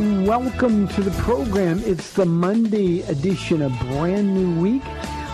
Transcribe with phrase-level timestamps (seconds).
[0.00, 1.82] Welcome to the program.
[1.84, 4.82] It's the Monday edition, a brand new week.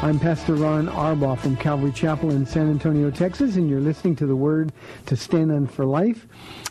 [0.03, 4.27] I'm Pastor Ron Arbaugh from Calvary Chapel in San Antonio, Texas, and you're listening to
[4.27, 4.71] the Word
[5.07, 6.29] to Stand on for Life.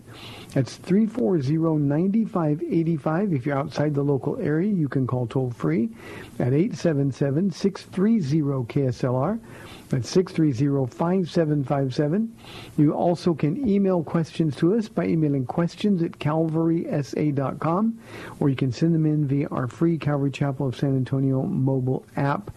[0.54, 2.27] That's 340-9585.
[2.34, 5.90] If you're outside the local area, you can call toll free
[6.38, 9.40] at 877-630-KSLR.
[9.88, 12.28] That's 630-5757.
[12.76, 17.98] You also can email questions to us by emailing questions at calvarysa.com,
[18.38, 22.04] or you can send them in via our free Calvary Chapel of San Antonio mobile
[22.16, 22.50] app.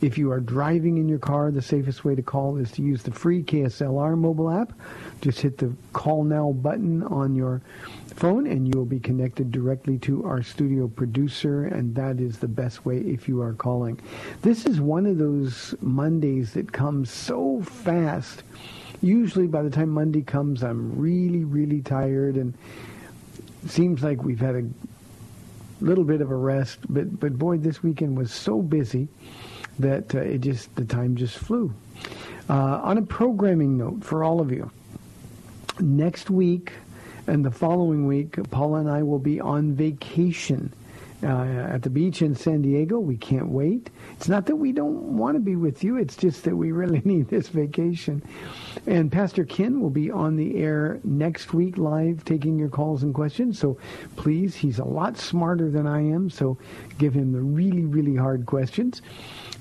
[0.00, 3.02] If you are driving in your car, the safest way to call is to use
[3.02, 4.72] the free KSLR mobile app.
[5.22, 7.62] Just hit the call now button on your
[8.20, 12.46] phone and you will be connected directly to our studio producer and that is the
[12.46, 13.98] best way if you are calling.
[14.42, 18.42] This is one of those Mondays that comes so fast.
[19.00, 22.52] Usually by the time Monday comes I'm really really tired and
[23.66, 24.68] seems like we've had a
[25.80, 29.08] little bit of a rest but but boy this weekend was so busy
[29.78, 31.72] that uh, it just the time just flew.
[32.50, 34.70] Uh, on a programming note for all of you,
[35.78, 36.74] next week
[37.30, 40.72] and the following week, Paula and I will be on vacation
[41.22, 42.98] uh, at the beach in San Diego.
[42.98, 43.88] We can't wait.
[44.16, 45.96] It's not that we don't want to be with you.
[45.96, 48.20] It's just that we really need this vacation.
[48.86, 53.14] And Pastor Ken will be on the air next week live taking your calls and
[53.14, 53.58] questions.
[53.58, 53.78] So
[54.16, 56.30] please, he's a lot smarter than I am.
[56.30, 56.58] So
[56.98, 59.02] give him the really, really hard questions.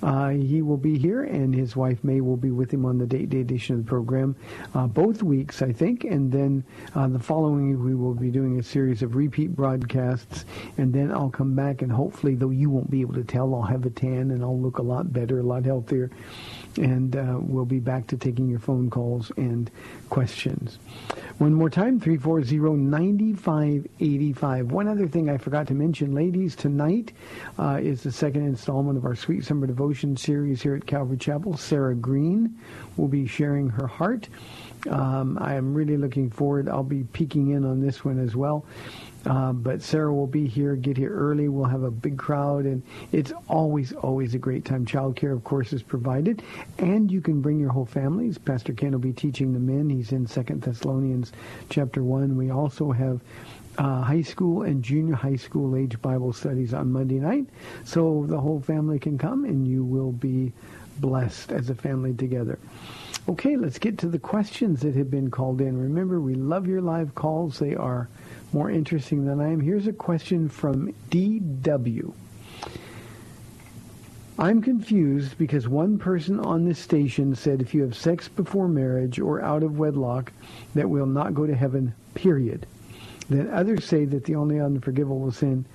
[0.02, 3.06] Uh, he will be here, and his wife May will be with him on the
[3.06, 4.36] date day edition of the program,
[4.74, 6.06] uh, both weeks, I think.
[6.06, 6.64] And then
[6.96, 10.46] uh, the following we will be doing a series of repeat broadcasts.
[10.78, 13.62] And then I'll come back, and hopefully, though you won't be able to tell, I'll
[13.62, 16.10] have a tan and I'll look a lot better, a lot healthier.
[16.78, 19.70] And uh, we'll be back to taking your phone calls and
[20.10, 20.80] questions.
[21.40, 24.64] One more time, 340-9585.
[24.66, 27.14] One other thing I forgot to mention, ladies, tonight
[27.58, 31.58] uh, is the second installment of our Sweet Summer Devotion series here at Calvary Chapel.
[31.58, 32.56] Sarah Green
[32.98, 34.30] will be sharing her heart.
[34.90, 36.70] Um, I am really looking forward.
[36.70, 38.66] I'll be peeking in on this one as well.
[39.26, 41.50] Uh, but Sarah will be here, get here early.
[41.50, 42.82] We'll have a big crowd, and
[43.12, 44.86] it's always, always a great time.
[44.86, 46.42] Childcare, of course, is provided,
[46.78, 48.38] and you can bring your whole families.
[48.38, 49.90] Pastor Ken will be teaching the men.
[49.90, 51.34] He's in Second Thessalonians
[51.70, 52.38] chapter 1.
[52.38, 53.20] We also have
[53.78, 57.46] uh, high school and junior high school age Bible studies on Monday night,
[57.84, 60.54] so the whole family can come, and you will be
[61.00, 62.58] blessed as a family together.
[63.28, 65.80] Okay, let's get to the questions that have been called in.
[65.80, 67.60] Remember, we love your live calls.
[67.60, 68.10] They are
[68.54, 69.60] more interesting than I am.
[69.60, 72.14] Here's a question from DW.
[74.40, 79.20] I'm confused because one person on this station said if you have sex before marriage
[79.20, 80.32] or out of wedlock,
[80.76, 82.66] that will not go to heaven, period.
[83.30, 85.66] Then others say that the only unforgivable sin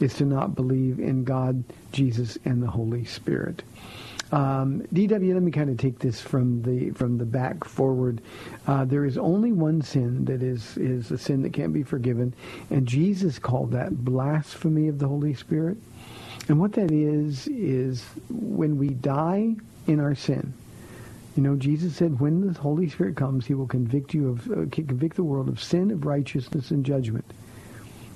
[0.00, 3.62] is to not believe in God, Jesus, and the Holy Spirit.
[4.32, 8.20] Um, DW, let me kind of take this from the from the back forward.
[8.66, 12.32] Uh, there is only one sin that is is a sin that can't be forgiven,
[12.70, 15.78] and Jesus called that blasphemy of the Holy Spirit.
[16.48, 19.56] And what that is is when we die
[19.86, 20.52] in our sin.
[21.36, 24.66] You know, Jesus said, when the Holy Spirit comes, he will convict you of, uh,
[24.72, 27.24] convict the world of sin, of righteousness, and judgment.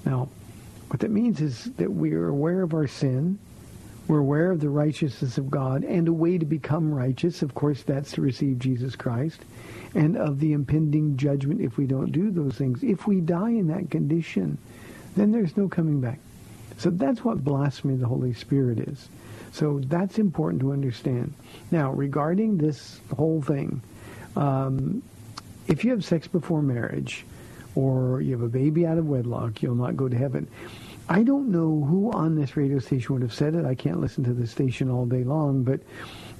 [0.04, 0.28] Now,
[0.88, 3.38] what that means is that we are aware of our sin,
[4.06, 7.82] we're aware of the righteousness of God, and a way to become righteous, of course,
[7.82, 9.40] that's to receive Jesus Christ,
[9.94, 12.82] and of the impending judgment if we don't do those things.
[12.82, 14.58] If we die in that condition,
[15.16, 16.18] then there's no coming back.
[16.76, 19.08] So that's what blasphemy of the Holy Spirit is.
[19.52, 21.32] So that's important to understand.
[21.70, 23.80] Now, regarding this whole thing,
[24.36, 25.02] um,
[25.68, 27.24] if you have sex before marriage
[27.74, 30.48] or you have a baby out of wedlock, you'll not go to heaven.
[31.08, 33.66] I don't know who on this radio station would have said it.
[33.66, 35.80] I can't listen to the station all day long, but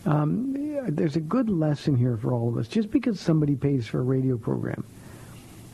[0.07, 0.55] um,
[0.89, 2.69] there's a good lesson here for all of us.
[2.69, 4.85] Just because somebody pays for a radio program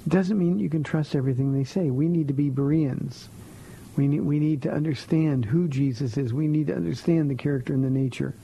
[0.09, 1.91] doesn't mean you can trust everything they say.
[1.91, 3.29] We need to be Bereans.
[3.97, 6.33] We need, we need to understand who Jesus is.
[6.33, 8.35] We need to understand the character and the nature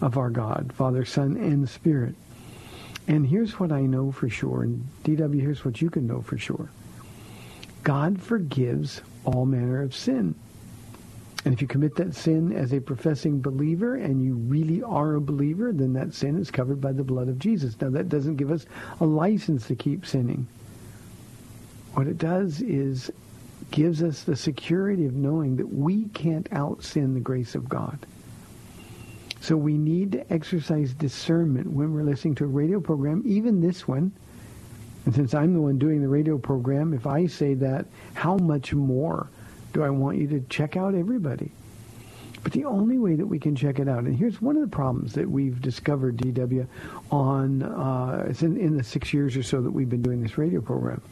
[0.00, 2.14] of our God, Father, Son, and Spirit.
[3.06, 6.38] And here's what I know for sure, and DW, here's what you can know for
[6.38, 6.70] sure.
[7.82, 10.34] God forgives all manner of sin.
[11.44, 15.20] And if you commit that sin as a professing believer and you really are a
[15.20, 17.80] believer, then that sin is covered by the blood of Jesus.
[17.80, 18.66] Now that doesn't give us
[19.00, 20.46] a license to keep sinning.
[21.94, 23.10] What it does is
[23.70, 27.98] gives us the security of knowing that we can't out sin the grace of God.
[29.40, 33.88] So we need to exercise discernment when we're listening to a radio program, even this
[33.88, 34.12] one.
[35.04, 38.74] And since I'm the one doing the radio program, if I say that, how much
[38.74, 39.28] more
[39.72, 41.50] do I want you to check out everybody?
[42.42, 44.68] But the only way that we can check it out, and here's one of the
[44.68, 46.66] problems that we've discovered, DW,
[47.10, 50.60] on uh, in, in the six years or so that we've been doing this radio
[50.60, 51.02] program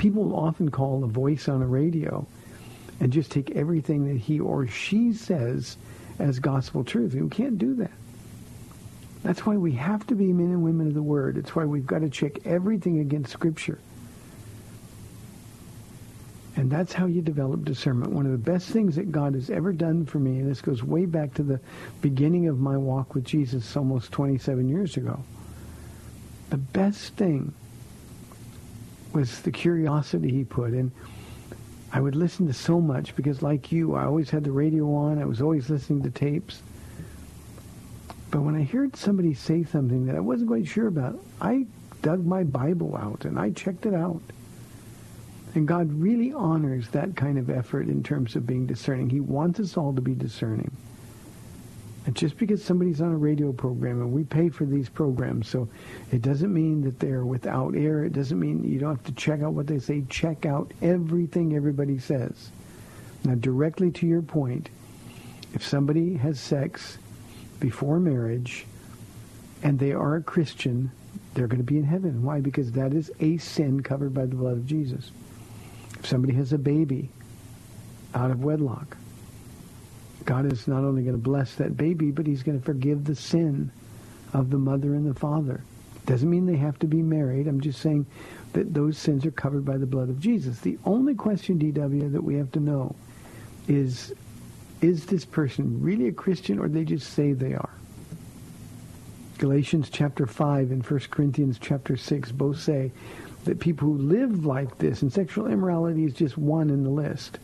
[0.00, 2.26] people often call a voice on a radio
[3.00, 5.76] and just take everything that he or she says
[6.18, 7.12] as gospel truth.
[7.12, 7.90] And we can't do that.
[9.22, 11.36] That's why we have to be men and women of the Word.
[11.36, 13.78] It's why we've got to check everything against Scripture.
[16.56, 18.12] And that's how you develop discernment.
[18.12, 20.82] One of the best things that God has ever done for me, and this goes
[20.82, 21.60] way back to the
[22.00, 25.22] beginning of my walk with Jesus almost 27 years ago.
[26.50, 27.54] The best thing
[29.12, 30.72] was the curiosity he put.
[30.74, 30.92] in.
[31.92, 35.20] I would listen to so much because like you, I always had the radio on.
[35.20, 36.62] I was always listening to tapes.
[38.30, 41.66] But when I heard somebody say something that I wasn't quite sure about, I
[42.02, 44.22] dug my Bible out and I checked it out.
[45.54, 49.10] And God really honors that kind of effort in terms of being discerning.
[49.10, 50.70] He wants us all to be discerning.
[52.06, 55.68] And just because somebody's on a radio program and we pay for these programs, so
[56.12, 58.04] it doesn't mean that they're without air.
[58.04, 60.04] It doesn't mean you don't have to check out what they say.
[60.08, 62.50] Check out everything everybody says.
[63.24, 64.70] Now, directly to your point,
[65.52, 66.96] if somebody has sex
[67.60, 68.66] before marriage
[69.62, 70.90] and they are a Christian,
[71.34, 72.22] they're going to be in heaven.
[72.22, 72.40] Why?
[72.40, 75.10] Because that is a sin covered by the blood of Jesus.
[75.98, 77.10] If somebody has a baby
[78.14, 78.96] out of wedlock,
[80.24, 83.14] God is not only going to bless that baby, but he's going to forgive the
[83.14, 83.70] sin
[84.32, 85.62] of the mother and the father.
[86.06, 87.46] Doesn't mean they have to be married.
[87.46, 88.06] I'm just saying
[88.52, 90.60] that those sins are covered by the blood of Jesus.
[90.60, 92.96] The only question, DW, that we have to know
[93.68, 94.12] is,
[94.80, 97.70] is this person really a Christian or they just say they are?
[99.38, 102.92] Galatians chapter 5 and 1 Corinthians chapter 6 both say
[103.44, 107.38] that people who live like this, and sexual immorality is just one in the list,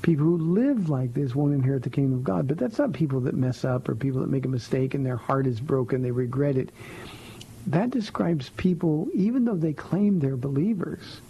[0.00, 2.48] people who live like this won't inherit the kingdom of God.
[2.48, 5.16] But that's not people that mess up or people that make a mistake and their
[5.16, 6.70] heart is broken, they regret it.
[7.66, 11.20] That describes people, even though they claim they're believers,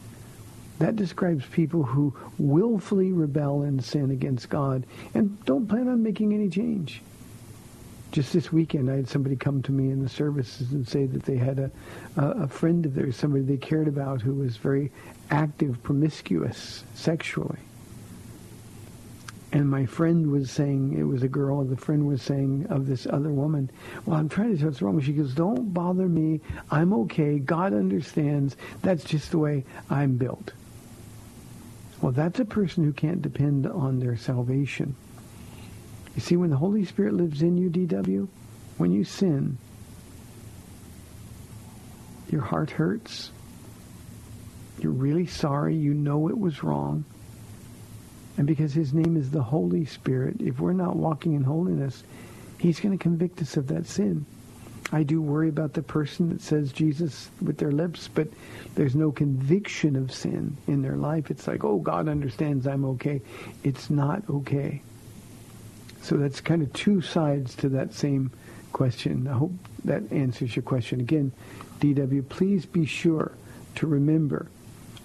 [0.78, 6.34] that describes people who willfully rebel and sin against God and don't plan on making
[6.34, 7.02] any change.
[8.12, 11.24] Just this weekend, I had somebody come to me in the services and say that
[11.24, 11.70] they had a,
[12.16, 14.92] a, friend of theirs, somebody they cared about, who was very
[15.30, 17.58] active, promiscuous sexually.
[19.50, 22.86] And my friend was saying, it was a girl, and the friend was saying of
[22.86, 23.70] this other woman,
[24.04, 25.00] well, I'm trying to say what's wrong.
[25.00, 26.40] She goes, don't bother me.
[26.70, 27.38] I'm okay.
[27.38, 28.56] God understands.
[28.82, 30.52] That's just the way I'm built.
[32.04, 34.94] Well, that's a person who can't depend on their salvation.
[36.14, 38.28] You see, when the Holy Spirit lives in you, DW,
[38.76, 39.56] when you sin,
[42.28, 43.30] your heart hurts.
[44.78, 45.76] You're really sorry.
[45.76, 47.06] You know it was wrong.
[48.36, 52.04] And because his name is the Holy Spirit, if we're not walking in holiness,
[52.58, 54.26] He's going to convict us of that sin.
[54.92, 58.28] I do worry about the person that says Jesus with their lips, but
[58.74, 61.30] there's no conviction of sin in their life.
[61.30, 63.22] It's like, oh, God understands I'm okay.
[63.62, 64.82] It's not okay.
[66.02, 68.30] So that's kind of two sides to that same
[68.72, 69.26] question.
[69.26, 69.52] I hope
[69.84, 71.00] that answers your question.
[71.00, 71.32] Again,
[71.80, 73.32] DW, please be sure
[73.76, 74.48] to remember,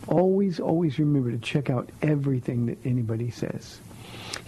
[0.07, 3.79] always, always remember to check out everything that anybody says.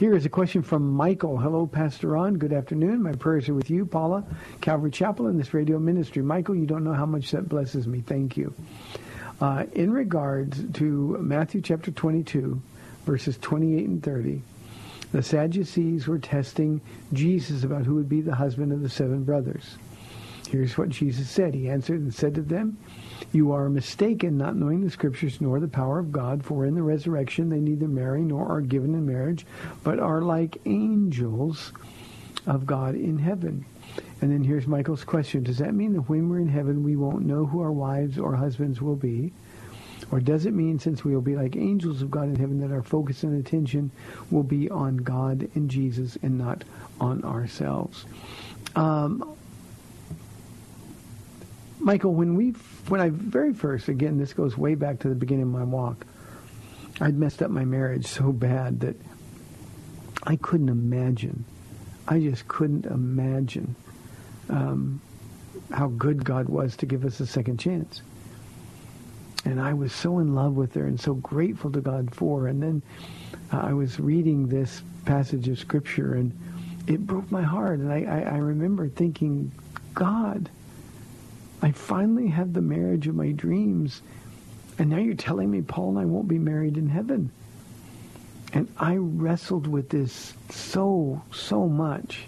[0.01, 1.37] Here is a question from Michael.
[1.37, 2.33] Hello, Pastor Ron.
[2.33, 3.03] Good afternoon.
[3.03, 4.23] My prayers are with you, Paula,
[4.59, 6.23] Calvary Chapel, and this radio ministry.
[6.23, 8.01] Michael, you don't know how much that blesses me.
[8.01, 8.51] Thank you.
[9.39, 12.59] Uh, in regards to Matthew chapter 22,
[13.05, 14.41] verses 28 and 30,
[15.11, 16.81] the Sadducees were testing
[17.13, 19.77] Jesus about who would be the husband of the seven brothers.
[20.49, 21.53] Here's what Jesus said.
[21.53, 22.75] He answered and said to them,
[23.31, 26.83] You are mistaken, not knowing the Scriptures nor the power of God, for in the
[26.83, 29.45] resurrection they neither marry nor are given in marriage,
[29.83, 31.71] but are like angels
[32.45, 33.65] of God in heaven.
[34.21, 35.43] And then here's Michael's question.
[35.43, 38.35] Does that mean that when we're in heaven we won't know who our wives or
[38.35, 39.31] husbands will be?
[40.11, 42.71] Or does it mean since we will be like angels of God in heaven that
[42.71, 43.91] our focus and attention
[44.29, 46.63] will be on God and Jesus and not
[46.99, 48.05] on ourselves?
[48.75, 49.37] Um,
[51.81, 52.51] Michael, when we,
[52.87, 56.05] when I very first, again, this goes way back to the beginning of my walk,
[56.99, 58.95] I'd messed up my marriage so bad that
[60.23, 61.43] I couldn't imagine.
[62.07, 63.75] I just couldn't imagine
[64.49, 65.01] um,
[65.71, 68.03] how good God was to give us a second chance.
[69.43, 72.41] And I was so in love with her and so grateful to God for.
[72.41, 72.47] her.
[72.47, 72.81] And then
[73.51, 76.37] uh, I was reading this passage of Scripture and
[76.85, 77.79] it broke my heart.
[77.79, 79.51] And I, I, I remember thinking,
[79.95, 80.47] God,
[81.61, 84.01] I finally had the marriage of my dreams.
[84.77, 87.31] And now you're telling me Paul and I won't be married in heaven.
[88.53, 92.27] And I wrestled with this so, so much.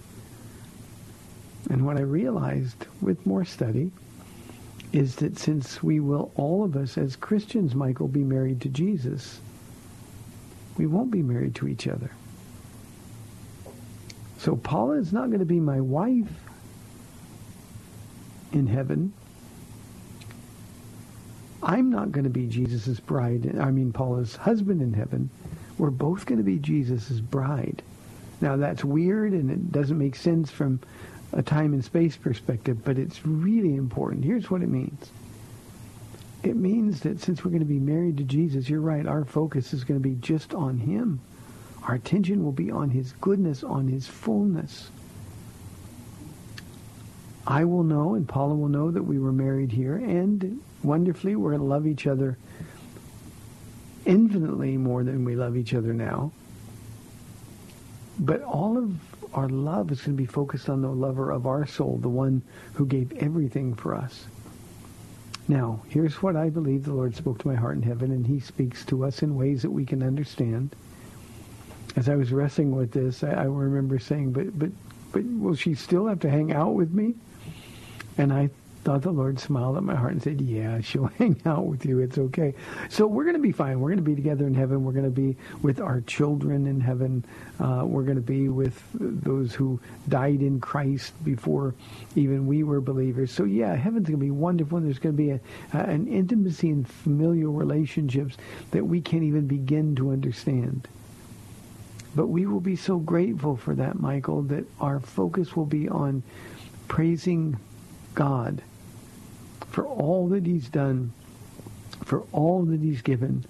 [1.70, 3.92] And what I realized with more study
[4.92, 9.40] is that since we will all of us as Christians, Michael, be married to Jesus,
[10.78, 12.12] we won't be married to each other.
[14.38, 16.28] So Paula is not going to be my wife
[18.52, 19.14] in heaven.
[21.64, 25.30] I'm not going to be Jesus' bride, I mean Paula's husband in heaven.
[25.78, 27.82] We're both going to be Jesus' bride.
[28.42, 30.82] Now that's weird and it doesn't make sense from
[31.32, 34.26] a time and space perspective, but it's really important.
[34.26, 35.12] Here's what it means.
[36.44, 39.74] It means that since we're going to be married to Jesus, you're right, our focus
[39.74, 41.22] is going to be just on him.
[41.84, 44.90] Our attention will be on his goodness, on his fullness.
[47.48, 51.52] I will know and Paula will know that we were married here and wonderfully we're
[51.52, 52.38] going to love each other
[54.06, 56.32] infinitely more than we love each other now.
[58.20, 58.94] But all of
[59.34, 62.42] our love is going to be focused on the lover of our soul, the one
[62.74, 64.26] who gave everything for us.
[65.48, 68.40] Now, here's what I believe the Lord spoke to my heart in heaven, and he
[68.40, 70.76] speaks to us in ways that we can understand.
[71.96, 74.70] As I was wrestling with this, I, I remember saying, but, but,
[75.12, 77.16] but will she still have to hang out with me?
[78.18, 78.50] And I
[78.84, 82.00] thought the Lord smiled at my heart and said, yeah, she'll hang out with you.
[82.00, 82.54] It's okay.
[82.90, 83.80] So we're going to be fine.
[83.80, 84.84] We're going to be together in heaven.
[84.84, 87.24] We're going to be with our children in heaven.
[87.60, 91.74] Uh, we're going to be with those who died in Christ before
[92.16, 93.32] even we were believers.
[93.32, 94.80] So yeah, heaven's going to be wonderful.
[94.80, 95.40] There's going to be a,
[95.72, 98.38] an intimacy and familial relationships
[98.72, 100.88] that we can't even begin to understand.
[102.16, 106.22] But we will be so grateful for that, Michael, that our focus will be on
[106.88, 107.58] praising
[108.14, 108.62] God
[109.74, 111.12] for all that he's done,
[112.06, 113.44] for all that he's given.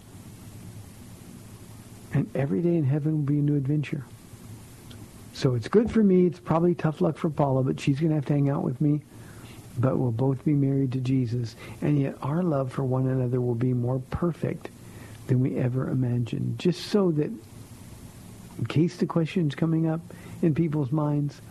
[2.14, 4.06] And every day in heaven will be a new adventure.
[5.34, 6.26] So it's good for me.
[6.26, 8.80] It's probably tough luck for Paula, but she's going to have to hang out with
[8.80, 9.02] me.
[9.78, 11.58] But we'll both be married to Jesus.
[11.82, 14.70] And yet our love for one another will be more perfect
[15.28, 16.58] than we ever imagined.
[16.58, 17.32] Just so that
[18.60, 20.00] in case the question's coming up
[20.42, 21.42] in people's minds,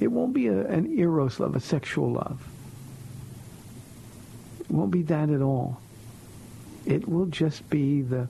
[0.00, 2.40] it won't be a, an eros love, a sexual love.
[4.74, 5.80] It won't be that at all.
[6.84, 8.26] It will just be the,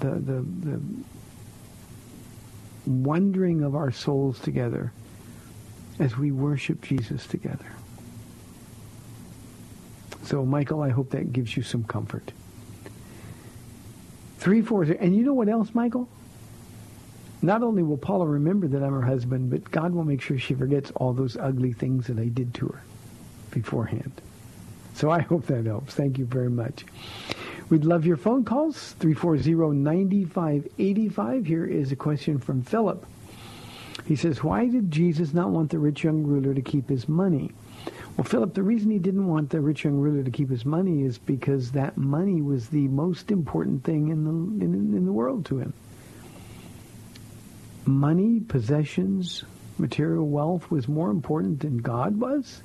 [0.00, 0.80] the, the, the
[2.86, 4.92] wondering of our souls together
[6.00, 7.68] as we worship Jesus together.
[10.24, 12.32] So, Michael, I hope that gives you some comfort.
[14.38, 14.98] Three, four, zero.
[15.00, 16.08] And you know what else, Michael?
[17.42, 20.54] Not only will Paula remember that I'm her husband, but God will make sure she
[20.54, 22.82] forgets all those ugly things that I did to her
[23.52, 24.20] beforehand.
[24.96, 25.94] So I hope that helps.
[25.94, 26.86] Thank you very much.
[27.68, 31.46] We'd love your phone calls, 340-9585.
[31.46, 33.04] Here is a question from Philip.
[34.06, 37.50] He says, why did Jesus not want the rich young ruler to keep his money?
[38.16, 41.02] Well, Philip, the reason he didn't want the rich young ruler to keep his money
[41.02, 44.30] is because that money was the most important thing in the
[44.64, 45.74] in, in the world to him.
[47.84, 49.44] Money, possessions,
[49.76, 52.62] material wealth was more important than God was,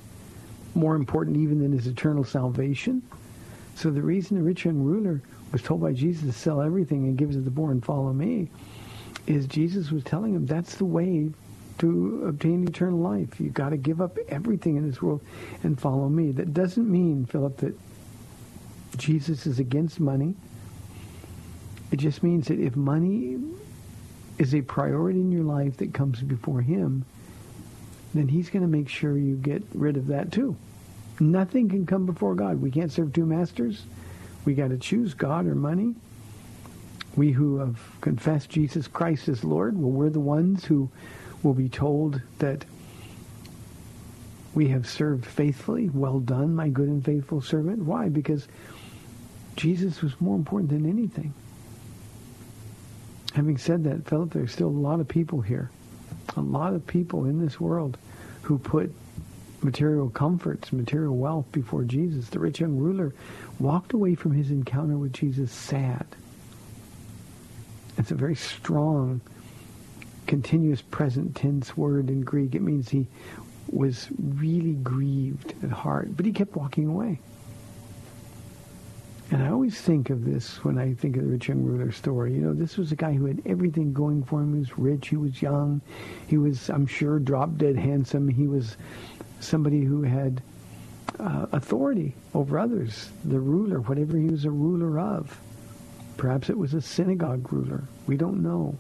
[0.75, 3.01] more important even than his eternal salvation.
[3.75, 7.17] So the reason the rich young ruler was told by Jesus to sell everything and
[7.17, 8.49] give it to the poor and follow me
[9.27, 11.29] is Jesus was telling him that's the way
[11.79, 13.39] to obtain eternal life.
[13.39, 15.21] You've got to give up everything in this world
[15.63, 16.31] and follow me.
[16.31, 17.75] That doesn't mean, Philip, that
[18.97, 20.35] Jesus is against money.
[21.91, 23.39] It just means that if money
[24.37, 27.05] is a priority in your life that comes before him,
[28.13, 30.55] then he's going to make sure you get rid of that too.
[31.19, 32.61] Nothing can come before God.
[32.61, 33.83] We can't serve two masters.
[34.43, 35.95] We got to choose God or money.
[37.15, 40.89] We who have confessed Jesus Christ as Lord, well, we're the ones who
[41.43, 42.65] will be told that
[44.53, 45.89] we have served faithfully.
[45.89, 47.83] Well done, my good and faithful servant.
[47.83, 48.09] Why?
[48.09, 48.47] Because
[49.55, 51.33] Jesus was more important than anything.
[53.33, 55.69] Having said that, Philip, there's still a lot of people here,
[56.35, 57.97] a lot of people in this world
[58.43, 58.93] who put
[59.63, 62.29] material comforts, material wealth before Jesus.
[62.29, 63.13] The rich young ruler
[63.59, 66.05] walked away from his encounter with Jesus sad.
[67.97, 69.21] It's a very strong,
[70.25, 72.55] continuous present tense word in Greek.
[72.55, 73.07] It means he
[73.69, 77.19] was really grieved at heart, but he kept walking away.
[79.31, 82.33] And I always think of this when I think of the rich young ruler story.
[82.33, 84.53] You know, this was a guy who had everything going for him.
[84.53, 85.07] He was rich.
[85.07, 85.81] He was young.
[86.27, 88.27] He was, I'm sure, drop dead handsome.
[88.27, 88.75] He was
[89.39, 90.41] somebody who had
[91.17, 95.39] uh, authority over others, the ruler, whatever he was a ruler of.
[96.17, 97.85] Perhaps it was a synagogue ruler.
[98.07, 98.75] We don't know.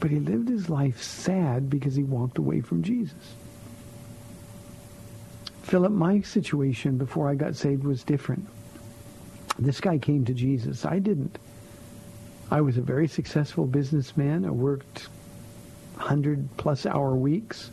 [0.00, 3.34] But he lived his life sad because he walked away from Jesus.
[5.68, 8.48] Philip, my situation before I got saved was different.
[9.58, 10.86] This guy came to Jesus.
[10.86, 11.38] I didn't.
[12.50, 14.46] I was a very successful businessman.
[14.46, 15.08] I worked
[15.96, 17.70] 100 plus hour weeks.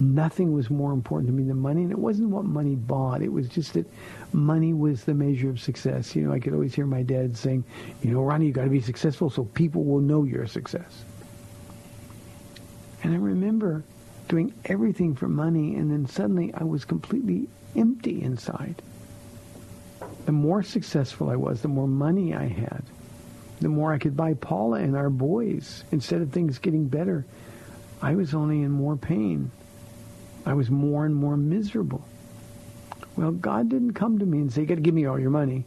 [0.00, 1.82] Nothing was more important to me than money.
[1.82, 3.20] And it wasn't what money bought.
[3.20, 3.86] It was just that
[4.32, 6.16] money was the measure of success.
[6.16, 7.64] You know, I could always hear my dad saying,
[8.02, 11.04] you know, Ronnie, you've got to be successful so people will know you're a success.
[13.02, 13.84] And I remember
[14.28, 18.82] doing everything for money, and then suddenly I was completely empty inside.
[20.26, 22.82] The more successful I was, the more money I had,
[23.60, 25.84] the more I could buy Paula and our boys.
[25.92, 27.24] Instead of things getting better,
[28.00, 29.50] I was only in more pain.
[30.46, 32.04] I was more and more miserable.
[33.16, 35.30] Well, God didn't come to me and say, you got to give me all your
[35.30, 35.64] money.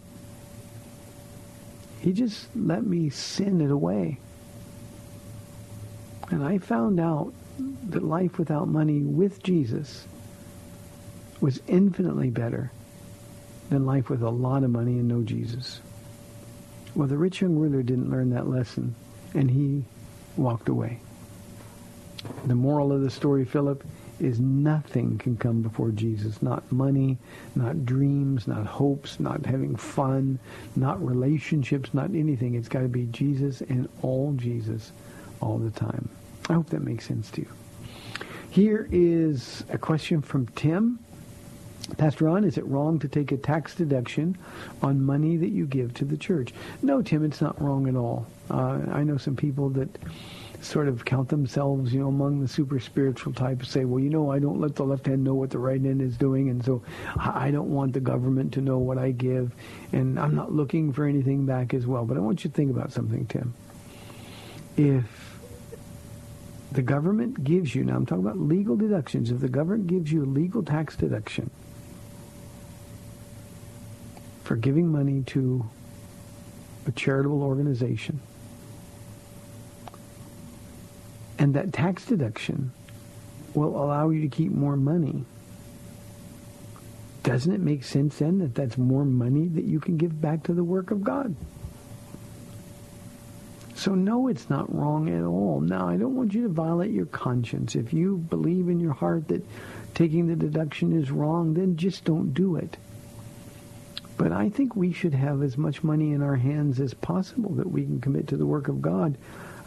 [1.99, 4.19] He just let me sin it away.
[6.29, 7.33] And I found out
[7.89, 10.07] that life without money with Jesus
[11.39, 12.71] was infinitely better
[13.69, 15.81] than life with a lot of money and no Jesus.
[16.95, 18.95] Well, the rich young ruler didn't learn that lesson,
[19.33, 19.83] and he
[20.35, 20.99] walked away.
[22.45, 23.83] The moral of the story, Philip,
[24.19, 26.41] is nothing can come before Jesus.
[26.41, 27.17] Not money,
[27.55, 30.39] not dreams, not hopes, not having fun,
[30.75, 32.55] not relationships, not anything.
[32.55, 34.91] It's got to be Jesus and all Jesus
[35.39, 36.09] all the time.
[36.49, 37.49] I hope that makes sense to you.
[38.49, 40.99] Here is a question from Tim.
[41.97, 44.37] Pastor Ron, is it wrong to take a tax deduction
[44.81, 46.53] on money that you give to the church?
[46.81, 48.27] No, Tim, it's not wrong at all.
[48.49, 49.89] Uh, I know some people that
[50.61, 54.31] sort of count themselves, you know, among the super spiritual types, say, well, you know,
[54.31, 56.81] I don't let the left hand know what the right hand is doing, and so
[57.15, 59.53] I don't want the government to know what I give,
[59.93, 62.05] and I'm not looking for anything back as well.
[62.05, 63.53] But I want you to think about something, Tim.
[64.75, 65.16] If
[66.77, 70.23] the government gives you, now I'm talking about legal deductions, if the government gives you
[70.23, 71.49] a legal tax deduction
[74.43, 75.65] for giving money to
[76.85, 78.19] a charitable organization,
[81.39, 82.71] and that tax deduction
[83.55, 85.25] will allow you to keep more money,
[87.23, 90.53] doesn't it make sense then that that's more money that you can give back to
[90.53, 91.35] the work of God?
[93.77, 95.61] So no, it's not wrong at all.
[95.61, 97.75] Now, I don't want you to violate your conscience.
[97.75, 99.45] If you believe in your heart that
[99.93, 102.75] taking the deduction is wrong, then just don't do it.
[104.17, 107.69] But I think we should have as much money in our hands as possible that
[107.69, 109.15] we can commit to the work of God.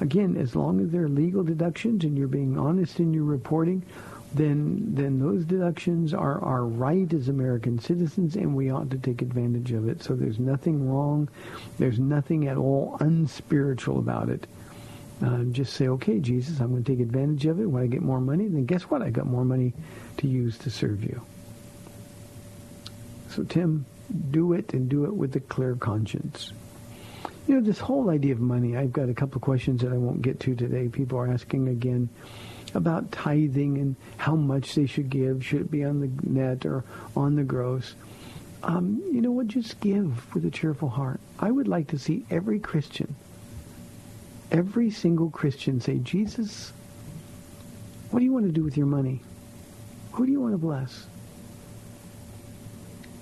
[0.00, 3.84] Again, as long as they're legal deductions and you're being honest in your reporting,
[4.32, 9.22] then then those deductions are our right as American citizens, and we ought to take
[9.22, 10.02] advantage of it.
[10.02, 11.28] So there's nothing wrong,
[11.78, 14.46] there's nothing at all unspiritual about it.
[15.22, 17.66] Uh, just say, okay, Jesus, I'm going to take advantage of it.
[17.66, 19.02] When I get more money, then guess what?
[19.02, 19.74] I got more money
[20.18, 21.20] to use to serve you.
[23.28, 23.84] So, Tim,
[24.30, 26.52] do it and do it with a clear conscience.
[27.46, 29.96] You know, this whole idea of money, I've got a couple of questions that I
[29.98, 30.88] won't get to today.
[30.88, 32.08] People are asking again
[32.74, 35.44] about tithing and how much they should give.
[35.44, 36.84] Should it be on the net or
[37.16, 37.94] on the gross?
[38.62, 39.48] Um, you know what?
[39.48, 41.20] Just give with a cheerful heart.
[41.38, 43.14] I would like to see every Christian
[44.50, 46.72] every single Christian say, Jesus,
[48.10, 49.20] what do you want to do with your money?
[50.12, 51.06] Who do you want to bless?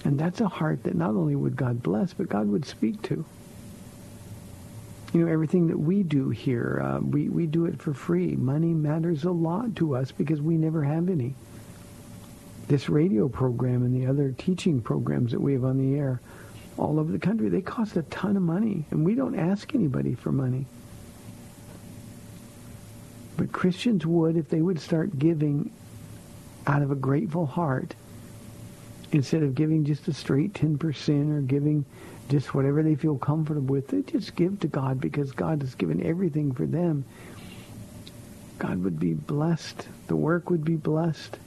[0.04, 3.24] And that's a heart that not only would God bless, but God would speak to.
[5.12, 8.36] You know, everything that we do here, uh, we, we do it for free.
[8.36, 11.34] Money matters a lot to us because we never have any.
[12.66, 16.20] This radio program and the other teaching programs that we have on the air
[16.76, 18.84] all over the country, they cost a ton of money.
[18.90, 20.66] And we don't ask anybody for money.
[23.38, 25.70] But Christians would if they would start giving
[26.66, 27.94] out of a grateful heart
[29.12, 31.84] instead of giving just a straight 10% or giving
[32.28, 33.88] just whatever they feel comfortable with.
[33.88, 37.04] They just give to God because God has given everything for them.
[38.58, 39.86] God would be blessed.
[40.08, 41.38] The work would be blessed.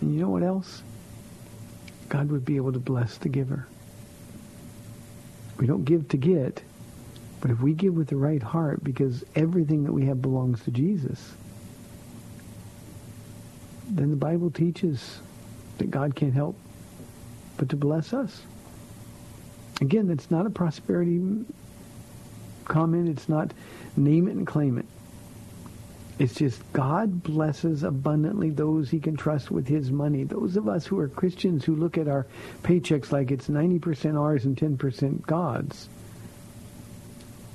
[0.00, 0.82] And you know what else?
[2.08, 3.66] God would be able to bless the giver.
[5.58, 6.62] We don't give to get.
[7.40, 10.70] But if we give with the right heart, because everything that we have belongs to
[10.70, 11.34] Jesus,
[13.88, 15.20] then the Bible teaches
[15.78, 16.56] that God can't help
[17.56, 18.42] but to bless us.
[19.80, 21.44] Again, that's not a prosperity
[22.64, 23.08] comment.
[23.08, 23.52] It's not
[23.96, 24.86] name it and claim it.
[26.16, 30.22] It's just God blesses abundantly those he can trust with his money.
[30.22, 32.26] Those of us who are Christians who look at our
[32.62, 35.88] paychecks like it's 90% ours and 10% God's,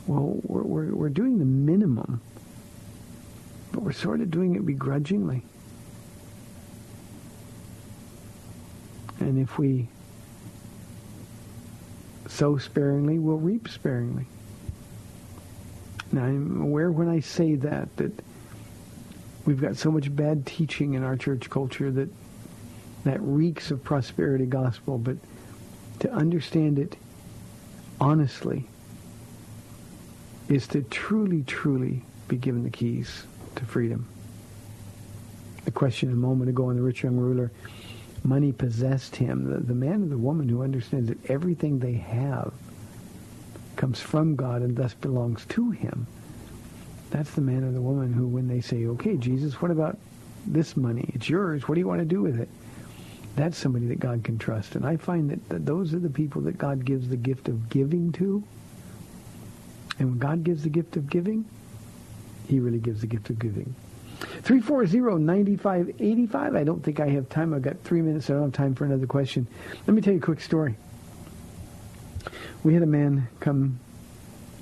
[0.07, 2.19] well, we're, we're, we're doing the minimum,
[3.71, 5.43] but we're sort of doing it begrudgingly.
[9.21, 9.87] And if we
[12.29, 14.25] sow sparingly, we'll reap sparingly.
[16.11, 18.11] Now, I'm aware when I say that, that
[19.45, 22.09] we've got so much bad teaching in our church culture that
[23.05, 25.15] that reeks of prosperity gospel, but
[25.99, 26.97] to understand it
[27.99, 28.67] honestly
[30.49, 33.23] is to truly, truly be given the keys
[33.55, 34.07] to freedom.
[35.65, 37.51] The question a moment ago on the rich young ruler,
[38.23, 39.49] money possessed him.
[39.49, 42.53] The, the man or the woman who understands that everything they have
[43.75, 46.07] comes from God and thus belongs to him.
[47.11, 49.97] That's the man or the woman who, when they say, okay, Jesus, what about
[50.45, 51.09] this money?
[51.13, 51.67] It's yours.
[51.67, 52.49] What do you want to do with it?
[53.35, 54.75] That's somebody that God can trust.
[54.75, 57.69] And I find that, that those are the people that God gives the gift of
[57.69, 58.43] giving to
[59.99, 61.45] and when God gives the gift of giving,
[62.47, 63.75] he really gives the gift of giving.
[64.19, 66.57] 340-9585.
[66.57, 67.53] I don't think I have time.
[67.53, 68.27] I've got three minutes.
[68.29, 69.47] I don't have time for another question.
[69.87, 70.75] Let me tell you a quick story.
[72.63, 73.79] We had a man come,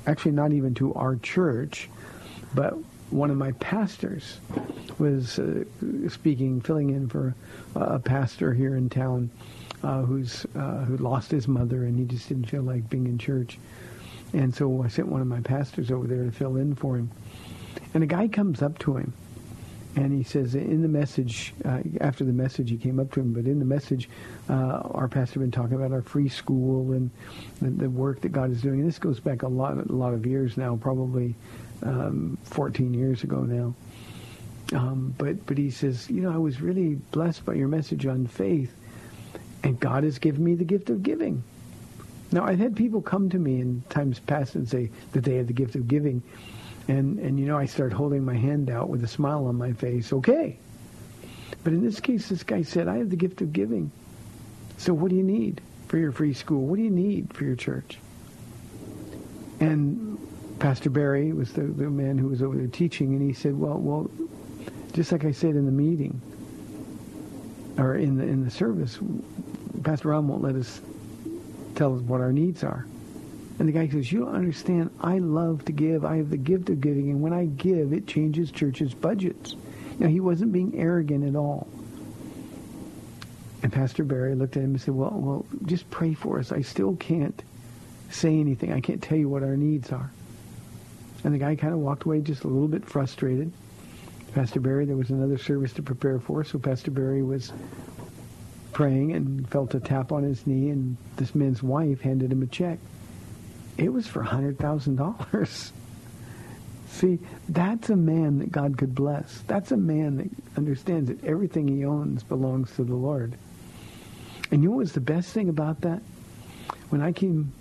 [0.06, 1.90] actually not even to our church,
[2.54, 2.76] but
[3.10, 4.40] one of my pastors
[5.00, 5.64] was uh,
[6.10, 7.34] speaking, filling in for
[7.76, 9.32] a pastor here in town
[9.84, 13.18] uh, who's uh, who lost his mother, and he just didn't feel like being in
[13.18, 13.58] church.
[14.34, 17.10] And so I sent one of my pastors over there to fill in for him.
[17.94, 19.14] And a guy comes up to him
[19.98, 23.34] and he says in the message, uh, after the message he came up to him,
[23.34, 24.08] but in the message,
[24.48, 27.10] uh, our pastor been talking about our free school and
[27.64, 28.82] the, the, work that God is doing.
[28.82, 31.34] And this goes back a lot, a lot of years now, probably
[31.82, 33.74] um, 14 years ago now.
[34.78, 38.28] Um, but but he says, you know, I was really blessed by your message on
[38.28, 38.76] faith,
[39.64, 41.42] and God has given me the gift of giving.
[42.32, 45.48] Now, I've had people come to me in times past and say that they have
[45.48, 46.22] the gift of giving.
[46.88, 49.74] And, and you know, I start holding my hand out with a smile on my
[49.74, 50.14] face.
[50.14, 50.58] Okay.
[51.64, 53.92] But in this case, this guy said, I have the gift of giving.
[54.78, 56.66] So what do you need for your free school?
[56.66, 57.98] What do you need for your church?
[59.60, 60.18] And
[60.60, 63.78] Pastor Barry was the, the man who was over there teaching, and he said, well,
[63.78, 64.10] well,
[64.94, 66.22] just like I said in the meeting,
[67.78, 68.98] or in the, in the service,
[69.84, 70.82] Pastor Ron won't let us
[71.76, 72.86] tell us what our needs are.
[73.60, 74.92] And the guy says, you don't understand.
[75.02, 76.06] I love to give.
[76.06, 77.10] I have the gift of giving.
[77.10, 79.56] And when I give, it changes churches' budgets.
[79.98, 81.68] Now, he wasn't being arrogant at all.
[83.64, 86.52] And Pastor Barry looked at him and said, well, well, just pray for us.
[86.52, 87.42] I still can't
[88.12, 88.72] say anything.
[88.72, 90.12] I can't tell you what our needs are.
[91.24, 93.52] And the guy kind of walked away just a little bit frustrated.
[94.34, 97.52] Pastor Barry, there was another service to prepare for, so Pastor Barry was
[98.72, 102.46] praying and felt a tap on his knee, and this man's wife handed him a
[102.46, 102.78] check.
[103.78, 105.72] It was for $100,000.
[106.90, 109.44] See, that's a man that God could bless.
[109.48, 113.38] That's a man that understands that everything he owns belongs to the Lord.
[114.52, 116.02] And you know what's the best thing about that?
[116.90, 117.52] When I came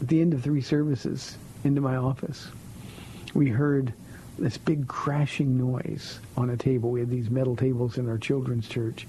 [0.00, 2.48] at the end of three services into my office,
[3.32, 3.92] we heard
[4.38, 6.90] this big crashing noise on a table.
[6.90, 9.06] We had these metal tables in our children's church.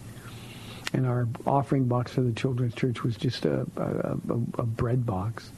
[0.93, 5.05] And our offering box for the children's church was just a, a, a, a bread
[5.05, 5.51] box.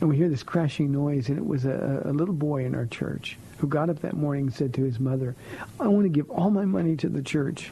[0.00, 2.86] And we hear this crashing noise, and it was a, a little boy in our
[2.86, 5.34] church who got up that morning and said to his mother,
[5.80, 7.70] I want to give all my money to the church.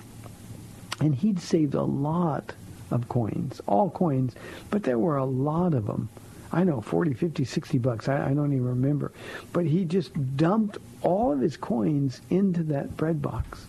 [1.01, 2.55] And he'd saved a lot
[2.91, 4.35] of coins, all coins,
[4.71, 6.09] but there were a lot of them.
[6.53, 8.09] I know, 40, 50, 60 bucks.
[8.09, 9.13] I, I don't even remember.
[9.53, 13.67] But he just dumped all of his coins into that bread box.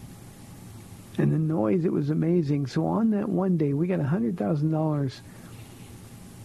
[1.17, 2.67] And the noise, it was amazing.
[2.67, 5.19] So on that one day, we got $100,000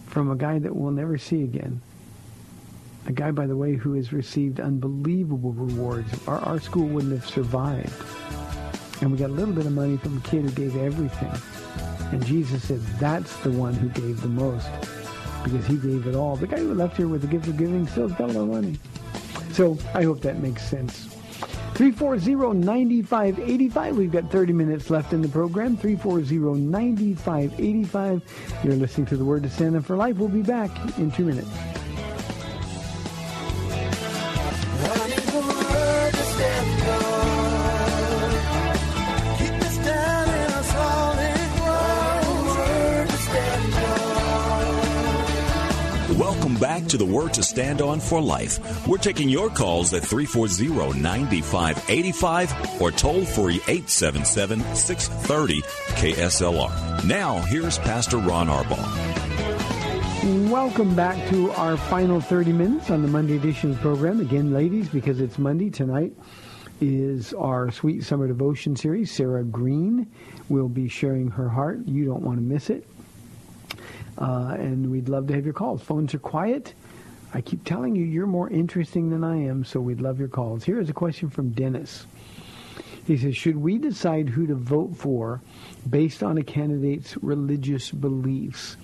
[0.07, 1.81] from a guy that we'll never see again.
[3.07, 6.09] A guy, by the way, who has received unbelievable rewards.
[6.27, 7.93] Our, our school wouldn't have survived.
[9.01, 11.31] And we got a little bit of money from a kid who gave everything.
[12.11, 14.69] And Jesus said, that's the one who gave the most
[15.43, 16.35] because he gave it all.
[16.35, 18.49] The guy who left here with the gift of giving still's got a lot of
[18.49, 18.79] money.
[19.53, 21.17] So I hope that makes sense.
[21.73, 23.95] 340-9585.
[23.95, 25.77] We've got 30 minutes left in the program.
[25.77, 28.21] 340-9585.
[28.63, 30.17] You're listening to the Word to Stand for Life.
[30.17, 31.70] We'll be back in two minutes.
[46.91, 48.85] To the Word to Stand On for Life.
[48.85, 55.61] We're taking your calls at 340-9585 or toll free 877-630
[55.95, 57.05] KSLR.
[57.05, 60.49] Now, here's Pastor Ron Arbaugh.
[60.49, 64.19] Welcome back to our final 30 minutes on the Monday edition program.
[64.19, 66.11] Again, ladies, because it's Monday tonight
[66.81, 69.11] is our Sweet Summer Devotion series.
[69.11, 70.11] Sarah Green
[70.49, 71.87] will be sharing her heart.
[71.87, 72.85] You don't want to miss it.
[74.17, 75.81] Uh, and we'd love to have your calls.
[75.81, 76.73] Phones are quiet.
[77.33, 80.63] I keep telling you, you're more interesting than I am, so we'd love your calls.
[80.63, 82.05] Here is a question from Dennis.
[83.07, 85.41] He says, should we decide who to vote for
[85.89, 88.75] based on a candidate's religious beliefs?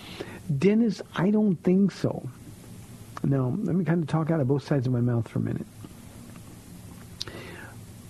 [0.58, 2.28] Dennis, I don't think so.
[3.24, 5.42] Now, let me kind of talk out of both sides of my mouth for a
[5.42, 5.68] minute.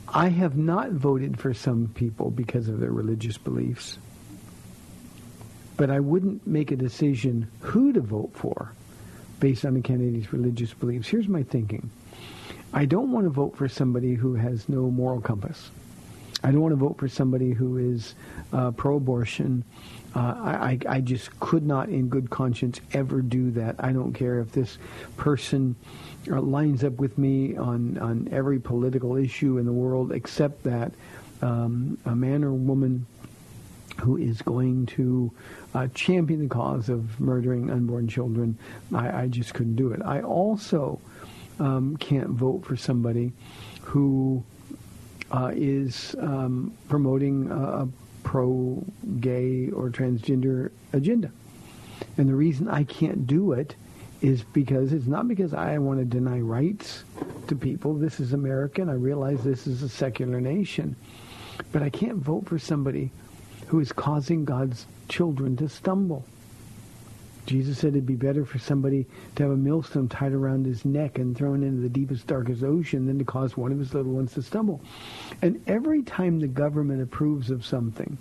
[0.07, 3.97] I have not voted for some people because of their religious beliefs.
[5.75, 8.71] But I wouldn't make a decision who to vote for
[9.39, 11.07] based on the candidate's religious beliefs.
[11.07, 11.89] Here's my thinking.
[12.73, 15.69] I don't want to vote for somebody who has no moral compass.
[16.43, 18.13] I don't want to vote for somebody who is
[18.53, 19.63] uh, pro-abortion.
[20.15, 23.75] Uh, I, I, just could not, in good conscience, ever do that.
[23.79, 24.77] I don't care if this
[25.17, 25.75] person
[26.29, 30.91] uh, lines up with me on, on every political issue in the world, except that
[31.41, 33.05] um, a man or woman
[34.01, 35.31] who is going to
[35.77, 38.57] uh, champion the cause of murdering unborn children.
[38.93, 40.01] I, I just couldn't do it.
[40.03, 40.99] I also
[41.59, 43.31] um, can't vote for somebody
[43.83, 44.43] who
[45.31, 47.87] uh, is um, promoting a, a
[48.23, 51.31] pro-gay or transgender agenda.
[52.17, 53.75] And the reason I can't do it
[54.21, 57.03] is because it's not because I want to deny rights
[57.49, 57.93] to people.
[57.93, 60.95] This is America, and I realize this is a secular nation.
[61.71, 63.11] But I can't vote for somebody
[63.67, 66.25] who is causing God's children to stumble.
[67.45, 71.17] Jesus said it'd be better for somebody to have a millstone tied around his neck
[71.17, 74.33] and thrown into the deepest, darkest ocean than to cause one of his little ones
[74.33, 74.81] to stumble.
[75.41, 78.17] And every time the government approves of something,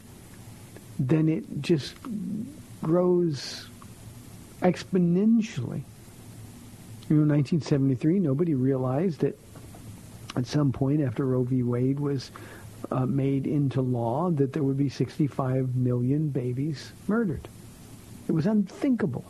[0.99, 1.97] then it just
[2.83, 3.69] grows
[4.63, 5.83] exponentially.
[7.09, 9.39] You know, 1973, nobody realized that
[10.37, 11.63] at some point after Roe v.
[11.63, 12.31] Wade was
[12.91, 17.49] uh, made into law that there would be 65 million babies murdered.
[18.29, 19.25] It was unthinkable.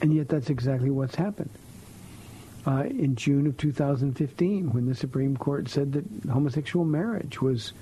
[0.00, 1.50] And yet that's exactly what's happened.
[2.66, 7.72] Uh, in June of 2015, when the Supreme Court said that homosexual marriage was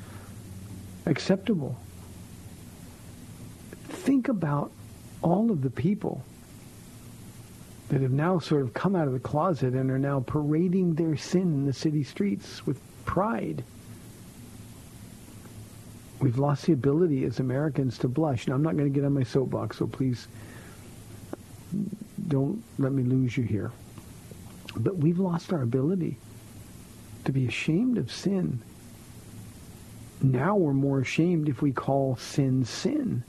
[1.06, 1.76] acceptable,
[3.88, 4.70] think about
[5.22, 6.22] all of the people
[7.88, 11.16] that have now sort of come out of the closet and are now parading their
[11.16, 13.64] sin in the city streets with pride.
[16.20, 18.48] We've lost the ability as Americans to blush.
[18.48, 20.26] Now, I'm not going to get on my soapbox, so please
[22.26, 23.70] don't let me lose you here.
[24.76, 26.18] But we've lost our ability
[27.24, 28.60] to be ashamed of sin.
[30.20, 33.22] Now we're more ashamed if we call sin sin.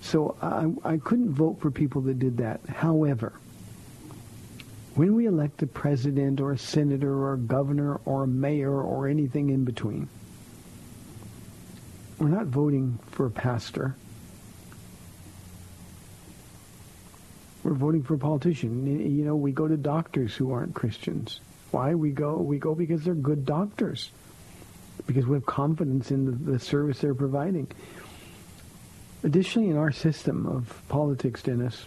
[0.00, 2.60] So I, I couldn't vote for people that did that.
[2.68, 3.32] However,
[4.96, 9.06] When we elect a president or a senator or a governor or a mayor or
[9.06, 10.08] anything in between,
[12.18, 13.94] we're not voting for a pastor.
[17.62, 18.86] We're voting for a politician.
[18.86, 21.40] You know, we go to doctors who aren't Christians.
[21.72, 21.94] Why?
[21.94, 24.10] We go we go because they're good doctors.
[25.06, 27.68] Because we have confidence in the, the service they're providing.
[29.24, 31.86] Additionally, in our system of politics, Dennis,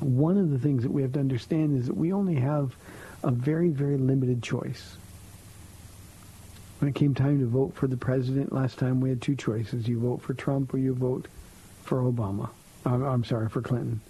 [0.00, 2.76] one of the things that we have to understand is that we only have
[3.22, 4.96] a very, very limited choice.
[6.78, 9.88] When it came time to vote for the president last time, we had two choices.
[9.88, 11.26] You vote for Trump or you vote
[11.82, 12.50] for Obama.
[12.84, 14.00] I'm, I'm sorry, for Clinton.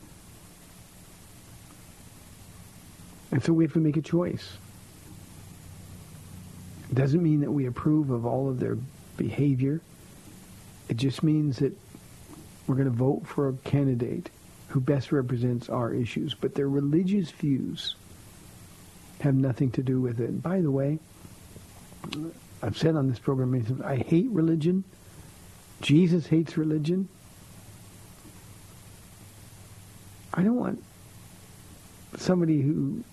[3.31, 4.57] And so we have to make a choice.
[6.91, 8.77] It doesn't mean that we approve of all of their
[9.17, 9.81] behavior.
[10.89, 11.77] It just means that
[12.67, 14.31] we're going to vote for a candidate
[14.69, 16.35] who best represents our issues.
[16.35, 17.95] But their religious views
[19.21, 20.29] have nothing to do with it.
[20.29, 20.99] And by the way,
[22.67, 24.83] I've said on this program many times, I hate religion.
[25.83, 27.09] Jesus hates religion.
[30.35, 30.83] I don't want
[32.17, 33.05] somebody who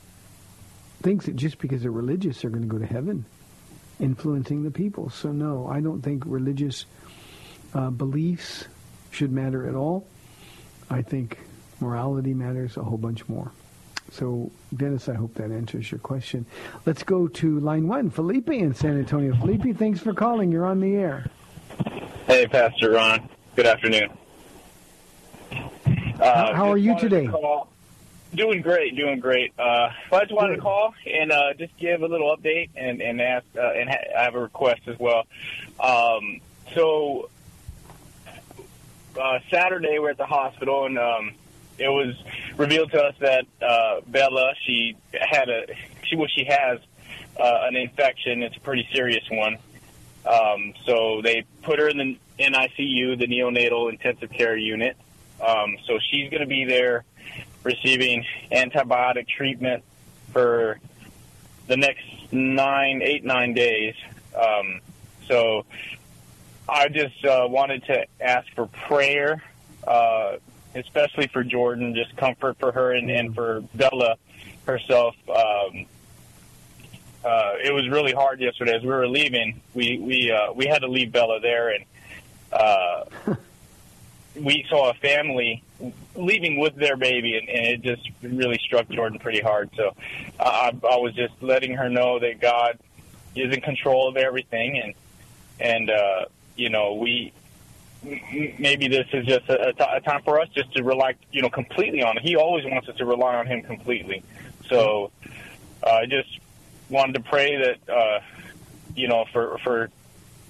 [1.04, 3.26] thinks that just because they're religious they're going to go to heaven,
[4.00, 5.12] influencing the people.
[5.12, 6.88] So no, I don't think religious
[7.76, 8.66] uh, beliefs
[9.12, 10.08] should matter at all.
[10.90, 11.38] I think
[11.80, 13.52] morality matters a whole bunch more.
[14.14, 16.46] So, Dennis, I hope that answers your question.
[16.86, 19.34] Let's go to line one, Felipe in San Antonio.
[19.36, 20.52] Felipe, thanks for calling.
[20.52, 21.26] You're on the air.
[22.28, 23.28] Hey, Pastor Ron.
[23.56, 24.16] Good afternoon.
[25.52, 27.64] Uh, How, are you wanted to today?
[28.36, 29.52] Doing great, doing great.
[29.58, 33.22] Uh, I just wanted to call and uh, just give a little update and and
[33.22, 35.26] ask uh, and ha- I have a request as well.
[35.80, 36.40] Um,
[36.74, 37.30] so
[39.20, 41.34] uh, Saturday we're at the hospital and um,
[41.78, 42.16] it was
[42.58, 45.66] revealed to us that uh, Bella she had a
[46.04, 46.80] she well she has
[47.40, 48.44] uh, an infection.
[48.44, 49.58] It's a pretty serious one.
[50.26, 54.96] Um, so they put her in the NICU, the neonatal intensive care unit.
[55.46, 57.04] Um, so she's going to be there
[57.64, 59.84] receiving antibiotic treatment
[60.32, 60.80] for
[61.68, 63.96] the next nine, eight, nine days.
[64.36, 64.80] Um,
[65.28, 65.66] so
[66.68, 69.44] I just uh, wanted to ask for prayer,
[69.86, 70.38] uh,
[70.76, 74.16] especially for Jordan, just comfort for her and, and for Bella
[74.66, 75.16] herself.
[75.30, 75.86] Um,
[77.24, 79.62] uh, it was really hard yesterday as we were leaving.
[79.74, 81.86] We we uh, we had to leave Bella there, and
[82.52, 83.06] uh,
[84.36, 85.64] we saw a family
[86.16, 89.70] leaving with their baby, and, and it just really struck Jordan pretty hard.
[89.76, 89.96] So
[90.40, 92.80] I, I was just letting her know that God
[93.36, 94.94] is in control of everything, and
[95.60, 97.32] and uh, you know we
[98.04, 101.42] maybe this is just a, a, t- a time for us just to rely, you
[101.42, 102.24] know, completely on Him.
[102.24, 104.24] He always wants us to rely on Him completely.
[104.70, 105.12] So
[105.86, 106.40] uh, I just
[106.90, 108.20] wanted to pray that uh,
[108.96, 109.90] you know for for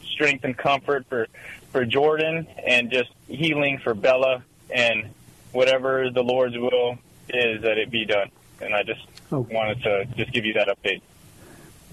[0.03, 1.27] strength and comfort for
[1.71, 5.09] for Jordan and just healing for Bella and
[5.51, 6.97] whatever the Lord's will
[7.29, 8.29] is that it be done.
[8.61, 9.53] And I just Okay.
[9.55, 11.01] wanted to just give you that update.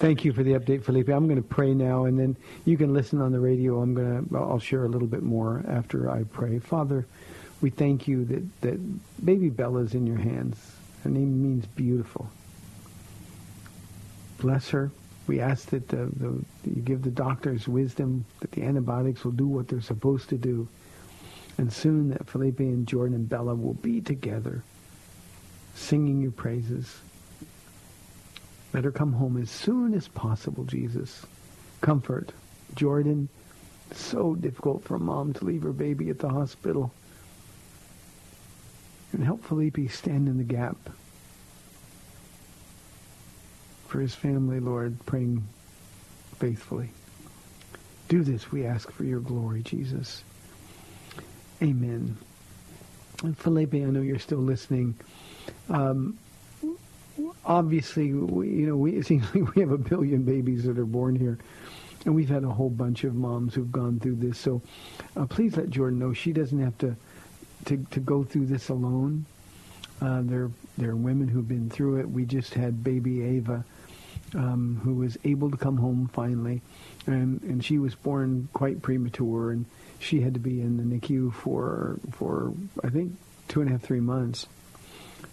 [0.01, 1.11] Thank you for the update, Felipe.
[1.11, 2.35] I'm going to pray now, and then
[2.65, 3.83] you can listen on the radio.
[3.83, 4.37] I'm going to.
[4.39, 6.59] I'll share a little bit more after I pray.
[6.59, 7.07] Father,
[7.61, 10.57] we thank you that that baby Bella's in your hands.
[11.05, 12.31] Her name means beautiful.
[14.39, 14.91] Bless her.
[15.27, 19.47] We ask that the, the, you give the doctors wisdom, that the antibiotics will do
[19.47, 20.67] what they're supposed to do,
[21.59, 24.65] and soon that Felipe and Jordan and Bella will be together,
[25.75, 27.01] singing your praises.
[28.73, 31.27] Let her come home as soon as possible, Jesus.
[31.81, 32.33] Comfort.
[32.75, 33.29] Jordan,
[33.93, 36.93] so difficult for mom to leave her baby at the hospital.
[39.13, 40.77] And help Felipe stand in the gap
[43.89, 45.45] for his family, Lord, praying
[46.39, 46.91] faithfully.
[48.09, 50.23] Do this, we ask for your glory, Jesus.
[51.61, 52.17] Amen.
[53.25, 54.95] And Felipe, I know you're still listening.
[55.69, 56.19] Um,
[57.51, 60.87] obviously, we, you know, we, it seems like we have a billion babies that are
[60.87, 61.37] born here.
[62.07, 64.39] And we've had a whole bunch of moms who've gone through this.
[64.39, 64.63] So
[65.17, 66.97] uh, please let Jordan know she doesn't have to,
[67.67, 69.27] to, to go through this alone.
[70.01, 72.09] Uh, there, there are women who've been through it.
[72.09, 73.65] We just had baby Ava,
[74.35, 76.63] um, who was able to come home finally.
[77.07, 79.51] And, and she was born quite premature.
[79.51, 79.67] And
[79.99, 83.13] she had to be in the NICU for, for I think,
[83.49, 84.47] two and a half, three months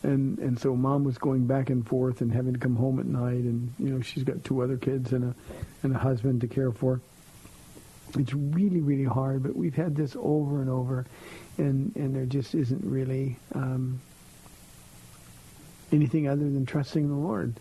[0.03, 3.05] and and so mom was going back and forth and having to come home at
[3.05, 5.35] night and you know she's got two other kids and a
[5.83, 7.01] and a husband to care for
[8.17, 11.05] it's really really hard but we've had this over and over
[11.57, 13.99] and and there just isn't really um
[15.91, 17.59] anything other than trusting the Lord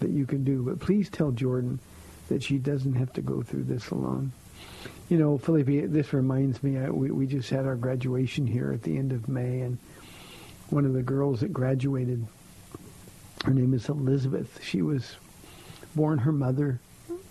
[0.00, 0.62] that you can do.
[0.62, 1.78] But please tell Jordan
[2.28, 4.32] that she doesn't have to go through this alone.
[5.08, 8.82] You know, Felipe, this reminds me, I, we, we just had our graduation here at
[8.82, 9.78] the end of May, and
[10.70, 12.24] one of the girls that graduated,
[13.44, 14.62] her name is Elizabeth.
[14.62, 15.16] She was
[15.96, 16.78] born, her mother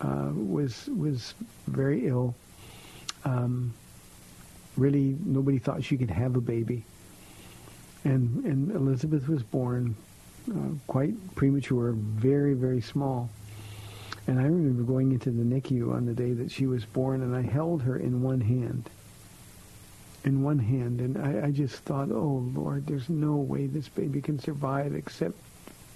[0.02, 1.34] uh, was, was
[1.68, 2.36] very ill.
[3.24, 3.74] Um,
[4.76, 6.84] really, nobody thought she could have a baby.
[8.04, 9.96] And, and Elizabeth was born
[10.52, 13.30] uh, quite premature, very, very small.
[14.28, 17.36] And I remember going into the NICU on the day that she was born, and
[17.36, 18.90] I held her in one hand.
[20.26, 21.00] In one hand.
[21.00, 25.36] And I, I just thought, oh, Lord, there's no way this baby can survive except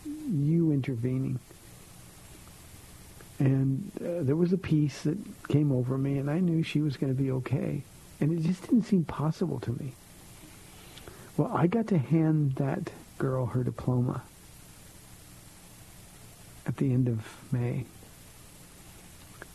[0.05, 1.39] you intervening.
[3.39, 5.17] And uh, there was a peace that
[5.49, 7.83] came over me, and I knew she was going to be okay.
[8.21, 9.93] And it just didn't seem possible to me.
[11.35, 14.23] Well, I got to hand that girl her diploma
[16.65, 17.85] at the end of May.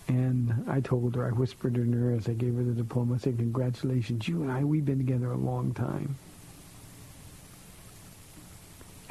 [0.08, 3.18] And I told her, I whispered in her as I gave her the diploma, I
[3.18, 6.16] said, congratulations, you and I, we've been together a long time.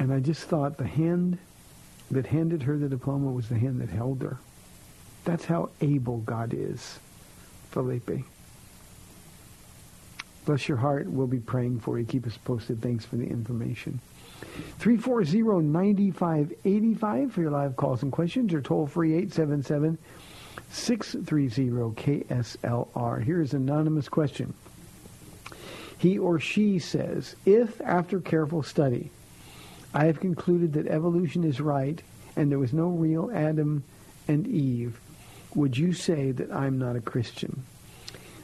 [0.00, 1.38] And I just thought the hand
[2.10, 4.38] that handed her the diploma was the hand that held her.
[5.24, 6.98] That's how able God is,
[7.70, 8.24] Felipe.
[10.46, 11.06] Bless your heart.
[11.06, 12.06] We'll be praying for you.
[12.06, 12.80] Keep us posted.
[12.80, 14.00] Thanks for the information.
[14.80, 19.98] 340-9585 for your live calls and questions or toll free 877
[20.72, 23.22] 630-KSLR.
[23.22, 24.54] Here's an anonymous question.
[25.96, 29.10] He or she says, if after careful study
[29.94, 32.00] I have concluded that evolution is right
[32.36, 33.82] and there was no real Adam
[34.28, 35.00] and Eve,
[35.54, 37.64] would you say that I'm not a Christian?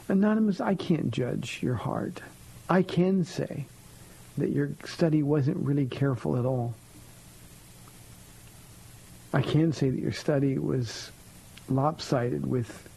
[0.07, 2.21] Anonymous, I can't judge your heart.
[2.69, 3.65] I can say
[4.37, 6.73] that your study wasn't really careful at all.
[9.33, 11.11] I can say that your study was
[11.69, 12.87] lopsided with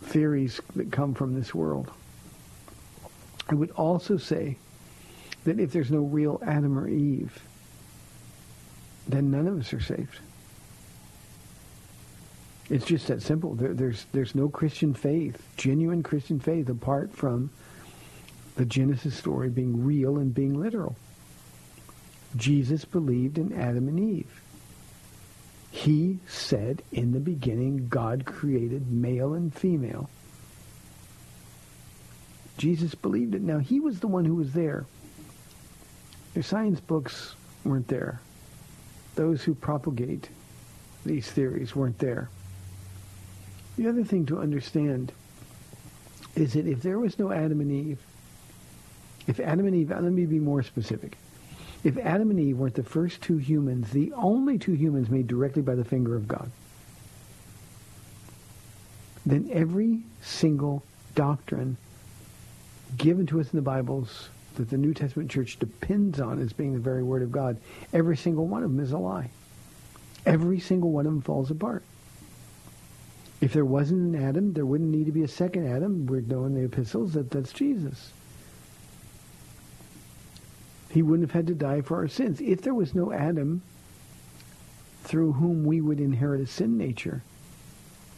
[0.00, 1.90] theories that come from this world.
[3.48, 4.56] I would also say
[5.44, 7.42] that if there's no real Adam or Eve,
[9.08, 10.18] then none of us are saved.
[12.70, 13.54] It's just that simple.
[13.54, 17.50] There, there's there's no Christian faith, genuine Christian faith, apart from
[18.54, 20.96] the Genesis story being real and being literal.
[22.36, 24.40] Jesus believed in Adam and Eve.
[25.72, 30.10] He said in the beginning, God created male and female.
[32.58, 33.40] Jesus believed it.
[33.40, 34.84] Now, he was the one who was there.
[36.34, 38.20] Their science books weren't there.
[39.14, 40.28] Those who propagate
[41.06, 42.28] these theories weren't there.
[43.78, 45.10] The other thing to understand
[46.36, 47.98] is that if there was no Adam and Eve,
[49.26, 51.16] if Adam and Eve, let me be more specific.
[51.84, 55.62] If Adam and Eve weren't the first two humans, the only two humans made directly
[55.62, 56.50] by the finger of God,
[59.26, 60.82] then every single
[61.14, 61.76] doctrine
[62.96, 66.74] given to us in the Bibles that the New Testament church depends on as being
[66.74, 67.56] the very Word of God,
[67.92, 69.30] every single one of them is a lie.
[70.24, 71.82] Every single one of them falls apart.
[73.40, 76.06] If there wasn't an Adam, there wouldn't need to be a second Adam.
[76.06, 78.12] We're knowing the epistles that that's Jesus.
[80.92, 82.38] He wouldn't have had to die for our sins.
[82.42, 83.62] If there was no Adam
[85.04, 87.22] through whom we would inherit a sin nature,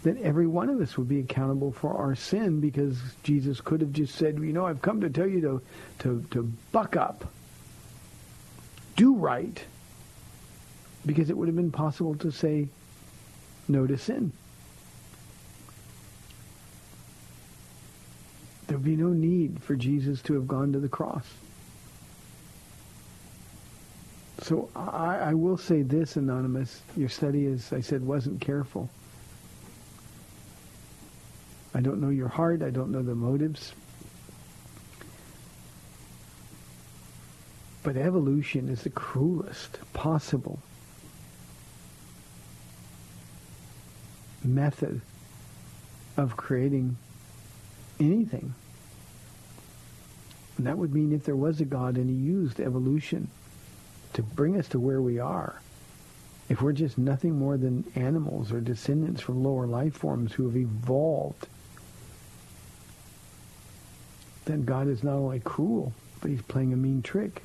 [0.02, 3.92] then every one of us would be accountable for our sin because Jesus could have
[3.92, 5.62] just said, you know, I've come to tell you to,
[6.00, 7.24] to, to buck up.
[8.96, 9.62] Do right.
[11.06, 12.68] Because it would have been possible to say
[13.68, 14.32] no to sin.
[18.66, 21.24] There would be no need for Jesus to have gone to the cross.
[24.44, 26.82] So I, I will say this, Anonymous.
[26.98, 28.90] Your study, as I said, wasn't careful.
[31.74, 32.62] I don't know your heart.
[32.62, 33.72] I don't know the motives.
[37.82, 40.58] But evolution is the cruelest possible
[44.44, 45.00] method
[46.18, 46.98] of creating
[47.98, 48.54] anything.
[50.58, 53.30] And that would mean if there was a God and he used evolution
[54.14, 55.60] to bring us to where we are,
[56.48, 60.56] if we're just nothing more than animals or descendants from lower life forms who have
[60.56, 61.46] evolved,
[64.44, 67.42] then God is not only cruel, but he's playing a mean trick.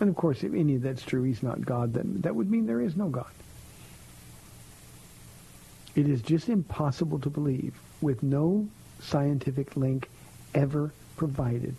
[0.00, 2.66] And of course, if any of that's true, he's not God, then that would mean
[2.66, 3.30] there is no God.
[5.94, 8.66] It is just impossible to believe with no
[9.00, 10.08] scientific link
[10.54, 11.76] ever provided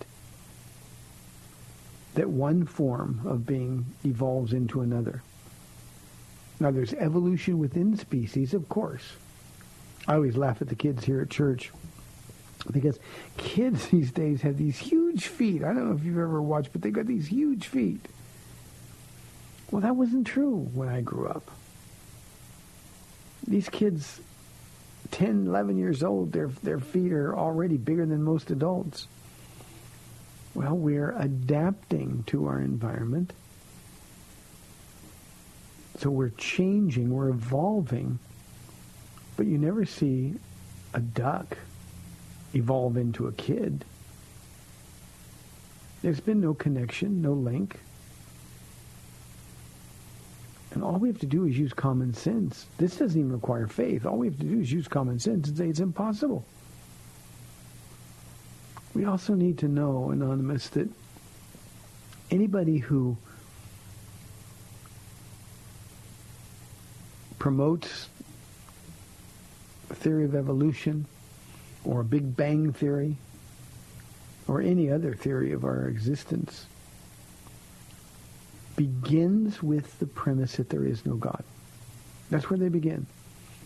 [2.16, 5.22] that one form of being evolves into another.
[6.60, 9.04] Now, there's evolution within species, of course.
[10.08, 11.72] I always laugh at the kids here at church
[12.72, 13.00] because
[13.38, 15.64] kids these days have these huge feet.
[15.64, 18.06] I don't know if you've ever watched, but they got these huge feet.
[19.72, 21.50] Well, that wasn't true when I grew up.
[23.48, 24.22] These kids,
[25.12, 29.08] 10, 11 years old, their, their feet are already bigger than most adults.
[30.56, 33.34] Well, we're adapting to our environment.
[36.00, 38.20] So we're changing, we're evolving.
[39.36, 40.36] But you never see
[40.94, 41.58] a duck
[42.54, 43.84] evolve into a kid.
[46.02, 47.78] There's been no connection, no link.
[50.72, 52.66] And all we have to do is use common sense.
[52.78, 54.06] This doesn't even require faith.
[54.06, 56.46] All we have to do is use common sense and say it's impossible.
[58.96, 60.88] We also need to know, Anonymous, that
[62.32, 63.18] anybody who
[67.38, 68.08] promotes
[69.90, 71.06] a theory of evolution
[71.84, 73.18] or a Big Bang theory
[74.48, 76.66] or any other theory of our existence
[78.78, 81.44] begins with the premise that there is no God.
[82.30, 83.06] That's where they begin.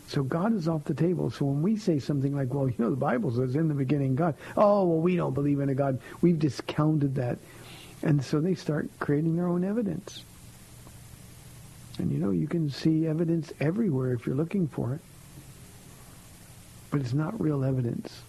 [0.09, 1.29] So God is off the table.
[1.29, 4.15] So when we say something like, well, you know, the Bible says in the beginning
[4.15, 6.01] God, oh, well, we don't believe in a God.
[6.21, 7.37] We've discounted that.
[8.01, 10.23] And so they start creating their own evidence.
[11.99, 15.01] And you know, you can see evidence everywhere if you're looking for it.
[16.89, 18.23] But it's not real evidence.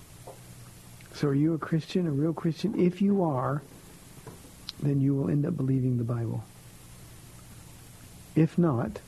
[1.15, 2.79] So are you a Christian, a real Christian?
[2.79, 3.63] If you are,
[4.83, 6.45] then you will end up believing the Bible.
[8.37, 9.01] If not,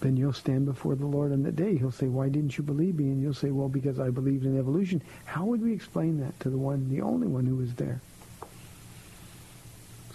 [0.00, 1.76] then you'll stand before the Lord on that day.
[1.76, 3.04] He'll say, why didn't you believe me?
[3.04, 5.02] And you'll say, well, because I believed in evolution.
[5.24, 8.00] How would we explain that to the one, the only one who was there?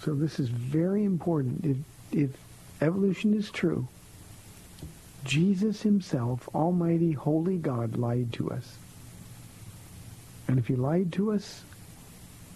[0.02, 1.64] So this is very important.
[1.64, 1.76] If,
[2.12, 2.30] if
[2.80, 3.88] evolution is true,
[5.24, 8.76] Jesus himself, Almighty, Holy God, lied to us.
[10.48, 11.62] And if he lied to us,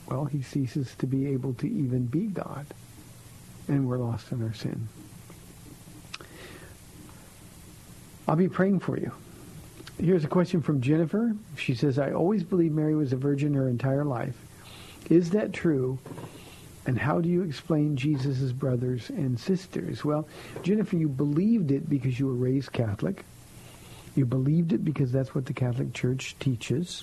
[0.07, 2.67] well, he ceases to be able to even be God.
[3.69, 4.89] And we're lost in our sin.
[8.31, 9.11] I'll be praying for you.
[9.99, 11.35] Here's a question from Jennifer.
[11.57, 14.37] She says, I always believed Mary was a virgin her entire life.
[15.09, 15.99] Is that true?
[16.87, 20.05] And how do you explain Jesus' brothers and sisters?
[20.05, 20.29] Well,
[20.63, 23.25] Jennifer, you believed it because you were raised Catholic.
[24.15, 27.03] You believed it because that's what the Catholic Church teaches.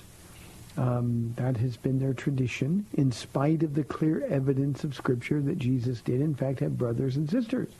[0.78, 5.60] Um, that has been their tradition, in spite of the clear evidence of Scripture that
[5.60, 7.74] Jesus did, in fact, have brothers and sisters.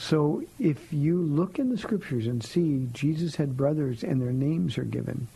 [0.00, 4.78] So if you look in the Scriptures and see Jesus had brothers and their names
[4.78, 5.28] are given,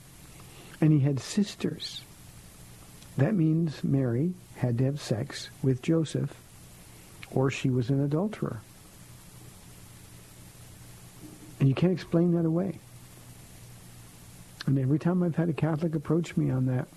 [0.81, 2.01] and he had sisters,
[3.19, 6.35] that means Mary had to have sex with Joseph,
[7.31, 8.63] or she was an adulterer.
[11.61, 12.79] And you can't explain that away.
[14.67, 16.89] And every time I've had a Catholic approach me on that,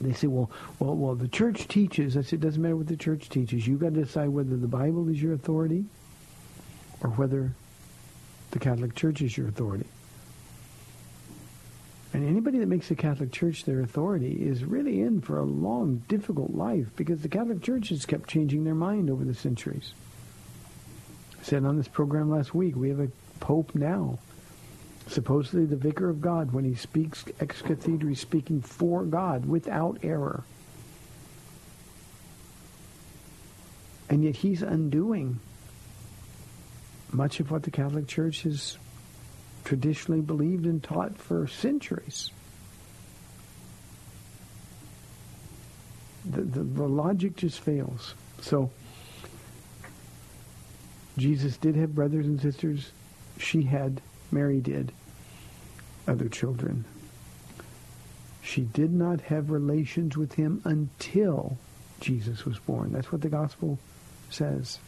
[0.00, 2.16] they say, well, well, well, the church teaches.
[2.16, 3.66] I said, it doesn't matter what the church teaches.
[3.66, 5.84] You've got to decide whether the Bible is your authority
[7.02, 7.52] or whether
[8.50, 9.86] the Catholic Church is your authority.
[12.12, 16.02] And anybody that makes the Catholic Church their authority is really in for a long,
[16.08, 19.92] difficult life because the Catholic Church has kept changing their mind over the centuries.
[21.40, 24.18] I said on this program last week, we have a Pope now
[25.10, 30.44] supposedly the vicar of God, when he speaks ex cathedra, speaking for God without error.
[34.08, 35.40] And yet he's undoing
[37.12, 38.78] much of what the Catholic Church has
[39.64, 42.30] traditionally believed and taught for centuries.
[46.24, 48.14] The, the, the logic just fails.
[48.40, 48.70] So
[51.18, 52.92] Jesus did have brothers and sisters.
[53.38, 54.00] She had,
[54.30, 54.92] Mary did
[56.06, 56.84] other children.
[58.42, 61.56] She did not have relations with him until
[62.00, 62.92] Jesus was born.
[62.92, 63.78] That's what the gospel
[64.30, 64.78] says.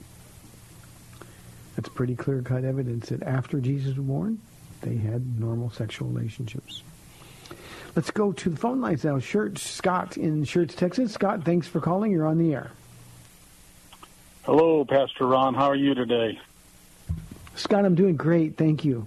[1.76, 4.40] That's pretty clear-cut evidence that after Jesus was born,
[4.82, 6.82] they had normal sexual relationships.
[7.94, 9.18] Let's go to the phone lines now.
[9.18, 11.12] Shirt Scott in Schertz, Texas.
[11.12, 12.10] Scott, thanks for calling.
[12.10, 12.70] You're on the air.
[14.44, 15.54] Hello, Pastor Ron.
[15.54, 16.40] How are you today?
[17.54, 18.56] Scott, I'm doing great.
[18.56, 19.06] Thank you.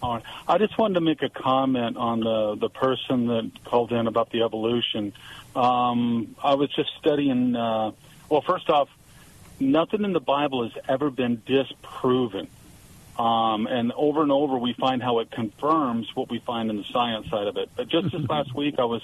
[0.00, 0.22] All right.
[0.46, 4.30] I just wanted to make a comment on the the person that called in about
[4.30, 5.12] the evolution.
[5.56, 7.56] Um, I was just studying.
[7.56, 7.92] Uh,
[8.28, 8.88] well, first off,
[9.60, 12.48] nothing in the Bible has ever been disproven.
[13.18, 16.84] Um, and over and over, we find how it confirms what we find in the
[16.84, 17.68] science side of it.
[17.74, 19.02] But just this last week, I was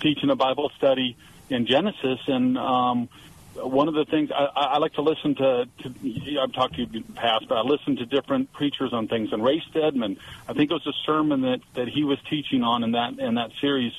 [0.00, 1.16] teaching a Bible study
[1.50, 3.08] in Genesis, and um,
[3.54, 6.86] one of the things I, I like to listen to, to, I've talked to you
[6.92, 9.32] in the past, but I listen to different preachers on things.
[9.32, 12.84] And Ray Stedman, I think it was a sermon that, that he was teaching on
[12.84, 13.92] in that in that series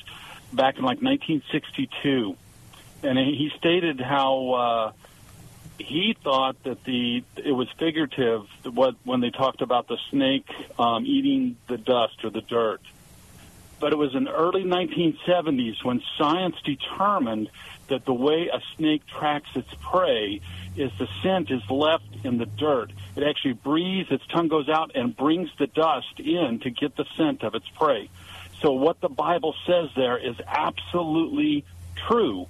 [0.52, 2.36] back in like 1962,
[3.02, 4.94] and he stated how.
[5.78, 10.48] He thought that the it was figurative what when they talked about the snake
[10.78, 12.80] um, eating the dust or the dirt.
[13.80, 17.48] But it was in early 1970s when science determined
[17.88, 20.40] that the way a snake tracks its prey
[20.76, 22.92] is the scent is left in the dirt.
[23.16, 27.04] It actually breathes, its tongue goes out and brings the dust in to get the
[27.16, 28.10] scent of its prey.
[28.60, 31.64] So what the Bible says there is absolutely
[32.08, 32.46] true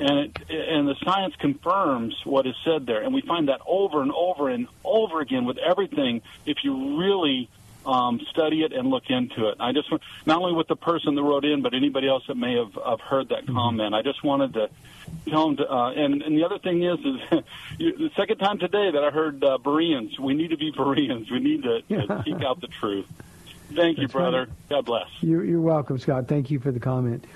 [0.00, 4.02] and it, and the science confirms what is said there, and we find that over
[4.02, 6.22] and over and over again with everything.
[6.46, 7.48] If you really
[7.84, 9.90] um, study it and look into it, I just
[10.26, 13.00] not only with the person that wrote in, but anybody else that may have, have
[13.00, 13.54] heard that mm-hmm.
[13.54, 13.94] comment.
[13.94, 14.70] I just wanted to
[15.28, 15.56] tell them.
[15.58, 17.44] To, uh, and and the other thing is, is
[17.78, 20.18] the second time today that I heard uh, Bereans.
[20.18, 21.30] We need to be Bereans.
[21.30, 23.06] We need to, to seek out the truth.
[23.74, 24.40] Thank you, brother.
[24.40, 24.68] Right.
[24.70, 25.08] God bless.
[25.20, 26.26] You're, you're welcome, Scott.
[26.28, 27.26] Thank you for the comment.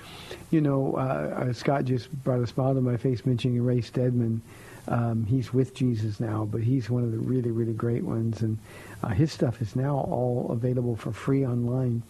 [0.51, 4.41] You know, uh, uh, Scott just brought a smile to my face mentioning Ray Stedman.
[4.87, 8.41] Um, he's with Jesus now, but he's one of the really, really great ones.
[8.41, 8.57] And
[9.03, 12.03] uh, his stuff is now all available for free online.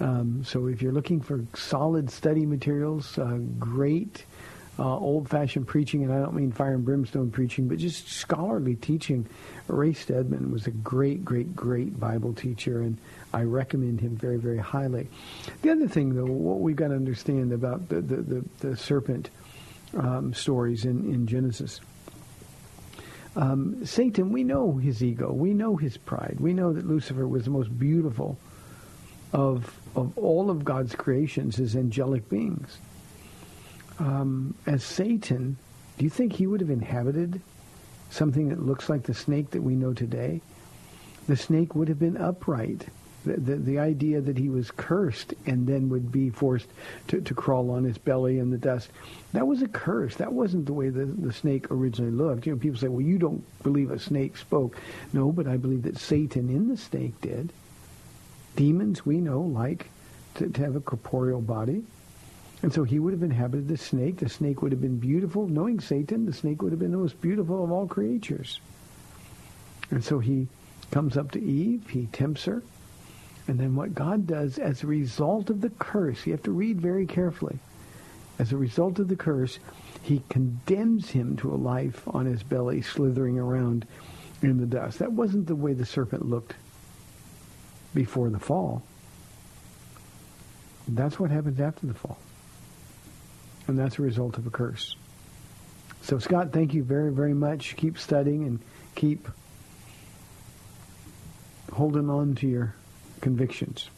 [0.00, 4.24] Um, so if you're looking for solid study materials, uh, great
[4.78, 9.26] uh, old-fashioned preaching, and I don't mean fire and brimstone preaching, but just scholarly teaching.
[9.68, 12.96] Ray Stedman was a great, great, great Bible teacher, and
[13.32, 15.08] I recommend him very, very highly.
[15.62, 19.30] The other thing, though, what we've got to understand about the, the, the, the serpent
[19.96, 21.80] um, stories in, in Genesis.
[23.36, 25.32] Um, Satan, we know his ego.
[25.32, 26.38] We know his pride.
[26.40, 28.36] We know that Lucifer was the most beautiful
[29.32, 32.78] of, of all of God's creations as angelic beings.
[34.00, 35.56] Um, as Satan,
[35.98, 37.40] do you think he would have inhabited
[38.10, 40.40] something that looks like the snake that we know today?
[41.28, 42.86] The snake would have been upright
[43.24, 46.68] the, the, the, idea that he was cursed and then would be forced
[47.08, 48.90] to, to crawl on his belly in the dust,
[49.32, 50.16] that was a curse.
[50.16, 52.46] That wasn't the way the, the snake originally looked.
[52.46, 54.76] You know, people say, well, you don't believe a snake spoke.
[55.12, 57.52] No, but I believe that Satan in the snake did.
[58.56, 59.88] Demons, we know, like
[60.36, 61.84] to, to have a corporeal body.
[62.62, 64.18] And so he would have inhabited the snake.
[64.18, 65.46] The snake would have been beautiful.
[65.46, 68.60] Knowing Satan, the snake would have been the most beautiful of all creatures.
[69.90, 70.46] And so he
[70.90, 71.88] comes up to Eve.
[71.88, 72.62] He tempts her.
[73.50, 76.80] And then what God does as a result of the curse, you have to read
[76.80, 77.58] very carefully.
[78.38, 79.58] As a result of the curse,
[80.02, 83.88] he condemns him to a life on his belly, slithering around
[84.40, 85.00] in the dust.
[85.00, 86.54] That wasn't the way the serpent looked
[87.92, 88.84] before the fall.
[90.86, 92.18] That's what happens after the fall.
[93.66, 94.94] And that's a result of a curse.
[96.02, 97.74] So, Scott, thank you very, very much.
[97.74, 98.60] Keep studying and
[98.94, 99.26] keep
[101.72, 102.76] holding on to your
[103.20, 103.90] convictions.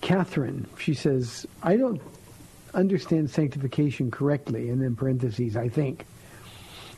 [0.00, 2.00] Catherine, she says, I don't
[2.74, 6.06] understand sanctification correctly, and in parentheses, I think.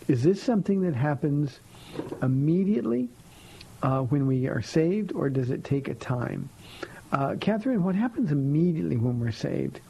[0.08, 1.60] Is this something that happens
[2.22, 3.08] immediately
[3.82, 6.48] uh, when we are saved, or does it take a time?
[7.10, 9.80] Uh, Catherine, what happens immediately when we're saved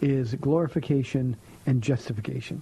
[0.00, 2.60] is glorification and justification.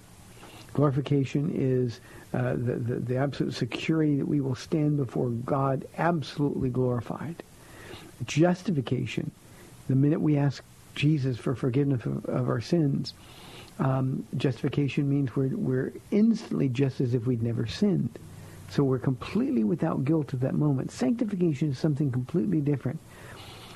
[0.73, 1.99] Glorification is
[2.33, 7.43] uh, the, the, the absolute security that we will stand before God absolutely glorified
[8.25, 9.31] justification,
[9.87, 10.63] the minute we ask
[10.95, 13.13] Jesus for forgiveness of, of our sins,
[13.79, 18.17] um, justification means we're, we're instantly just as if we'd never sinned.
[18.69, 20.91] So we're completely without guilt at that moment.
[20.91, 22.99] Sanctification is something completely different.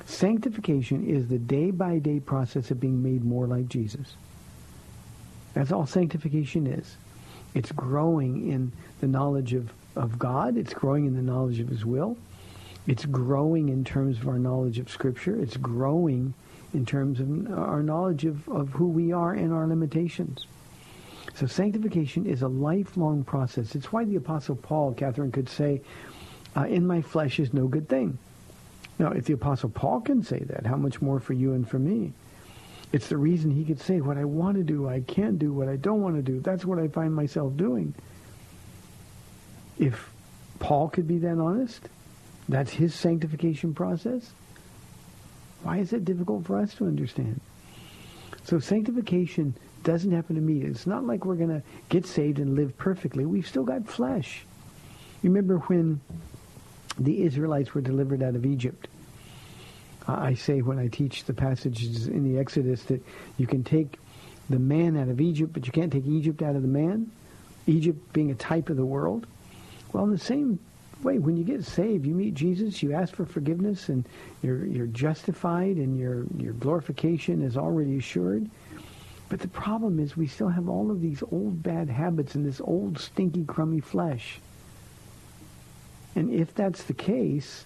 [0.06, 4.16] Sanctification is the day-by-day process of being made more like Jesus.
[5.54, 6.96] That's all sanctification is.
[7.54, 10.56] It's growing in the knowledge of, of God.
[10.56, 12.16] It's growing in the knowledge of his will.
[12.90, 15.40] It's growing in terms of our knowledge of Scripture.
[15.40, 16.34] It's growing
[16.74, 20.48] in terms of our knowledge of, of who we are and our limitations.
[21.36, 23.76] So sanctification is a lifelong process.
[23.76, 25.82] It's why the Apostle Paul, Catherine, could say,
[26.56, 28.18] uh, in my flesh is no good thing.
[28.98, 31.78] Now, if the Apostle Paul can say that, how much more for you and for
[31.78, 32.12] me?
[32.92, 35.52] It's the reason he could say, what I want to do, I can't do.
[35.52, 37.94] What I don't want to do, that's what I find myself doing.
[39.78, 40.10] If
[40.58, 41.88] Paul could be that honest,
[42.52, 44.32] that's his sanctification process.
[45.62, 47.40] Why is it difficult for us to understand?
[48.44, 50.70] So sanctification doesn't happen immediately.
[50.70, 53.24] It's not like we're going to get saved and live perfectly.
[53.26, 54.44] We've still got flesh.
[55.22, 56.00] Remember when
[56.98, 58.88] the Israelites were delivered out of Egypt.
[60.08, 63.02] I say when I teach the passages in the Exodus that
[63.36, 63.98] you can take
[64.48, 67.10] the man out of Egypt, but you can't take Egypt out of the man.
[67.66, 69.26] Egypt being a type of the world.
[69.92, 70.58] Well, in the same
[71.02, 74.04] way, when you get saved, you meet Jesus, you ask for forgiveness, and
[74.42, 78.48] you're, you're justified, and your, your glorification is already assured.
[79.28, 82.60] But the problem is we still have all of these old bad habits and this
[82.60, 84.40] old stinky crummy flesh.
[86.16, 87.64] And if that's the case,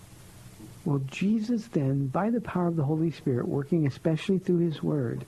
[0.84, 5.24] well, Jesus then, by the power of the Holy Spirit, working especially through his word,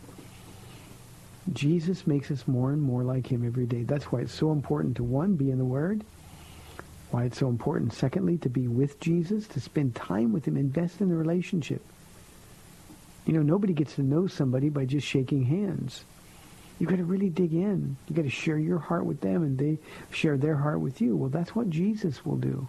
[1.53, 3.85] Jesus makes us more and more like him every day.
[3.85, 6.05] That's why it's so important to, one, be in the word.
[7.17, 11.01] Why it's so important, secondly, to be with Jesus, to spend time with him, invest
[11.01, 11.81] in the relationship.
[13.25, 16.05] You know, nobody gets to know somebody by just shaking hands.
[16.79, 17.97] You've got to really dig in.
[18.07, 19.79] You've got to share your heart with them and they
[20.11, 21.17] share their heart with you.
[21.17, 22.69] Well, that's what Jesus will do.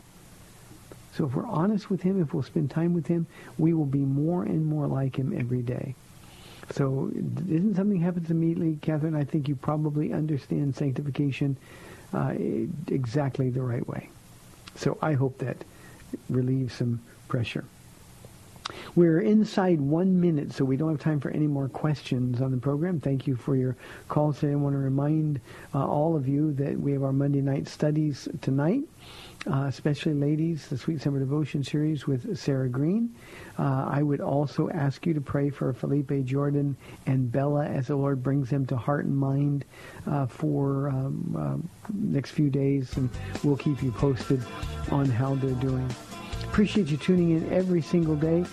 [1.12, 3.28] So if we're honest with him, if we'll spend time with him,
[3.58, 5.94] we will be more and more like him every day.
[6.72, 9.14] So isn't something happens immediately, Catherine?
[9.14, 11.58] I think you probably understand sanctification
[12.14, 12.34] uh,
[12.88, 14.10] exactly the right way.
[14.78, 15.58] So I hope that
[16.30, 17.66] relieves some pressure.
[18.96, 22.58] We're inside one minute, so we don't have time for any more questions on the
[22.58, 23.00] program.
[23.00, 23.78] Thank you for your
[24.10, 24.52] call today.
[24.52, 25.40] I want to remind
[25.74, 28.84] uh, all of you that we have our Monday night studies tonight,
[29.46, 33.16] uh, especially ladies, the Sweet Summer Devotion series with Sarah Green.
[33.60, 36.76] Uh, I would also ask you to pray for Felipe Jordan
[37.06, 39.66] and Bella as the Lord brings them to heart and mind
[40.06, 43.10] uh, for um, uh, next few days, and
[43.44, 44.44] we'll keep you posted
[44.92, 45.90] on how they're doing
[46.44, 48.44] appreciate you tuning in every single day.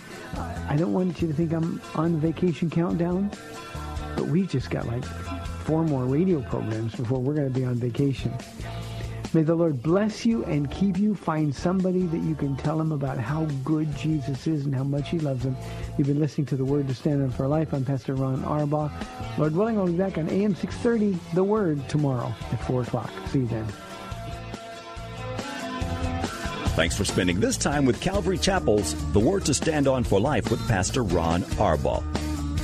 [0.69, 3.31] I don't want you to think I'm on vacation countdown,
[4.15, 5.03] but we've just got like
[5.65, 8.31] four more radio programs before we're going to be on vacation.
[9.35, 11.13] May the Lord bless you and keep you.
[11.13, 15.09] Find somebody that you can tell them about how good Jesus is and how much
[15.09, 15.57] he loves them.
[15.97, 17.73] You've been listening to The Word to Stand on for Life.
[17.73, 18.89] I'm Pastor Ron Arbaugh.
[19.37, 23.11] Lord willing, I'll be back on AM 630, The Word, tomorrow at 4 o'clock.
[23.27, 23.67] See you then.
[26.77, 30.49] Thanks for spending this time with Calvary Chapel's The Word to Stand On for Life
[30.49, 32.14] with Pastor Ron Arbaugh.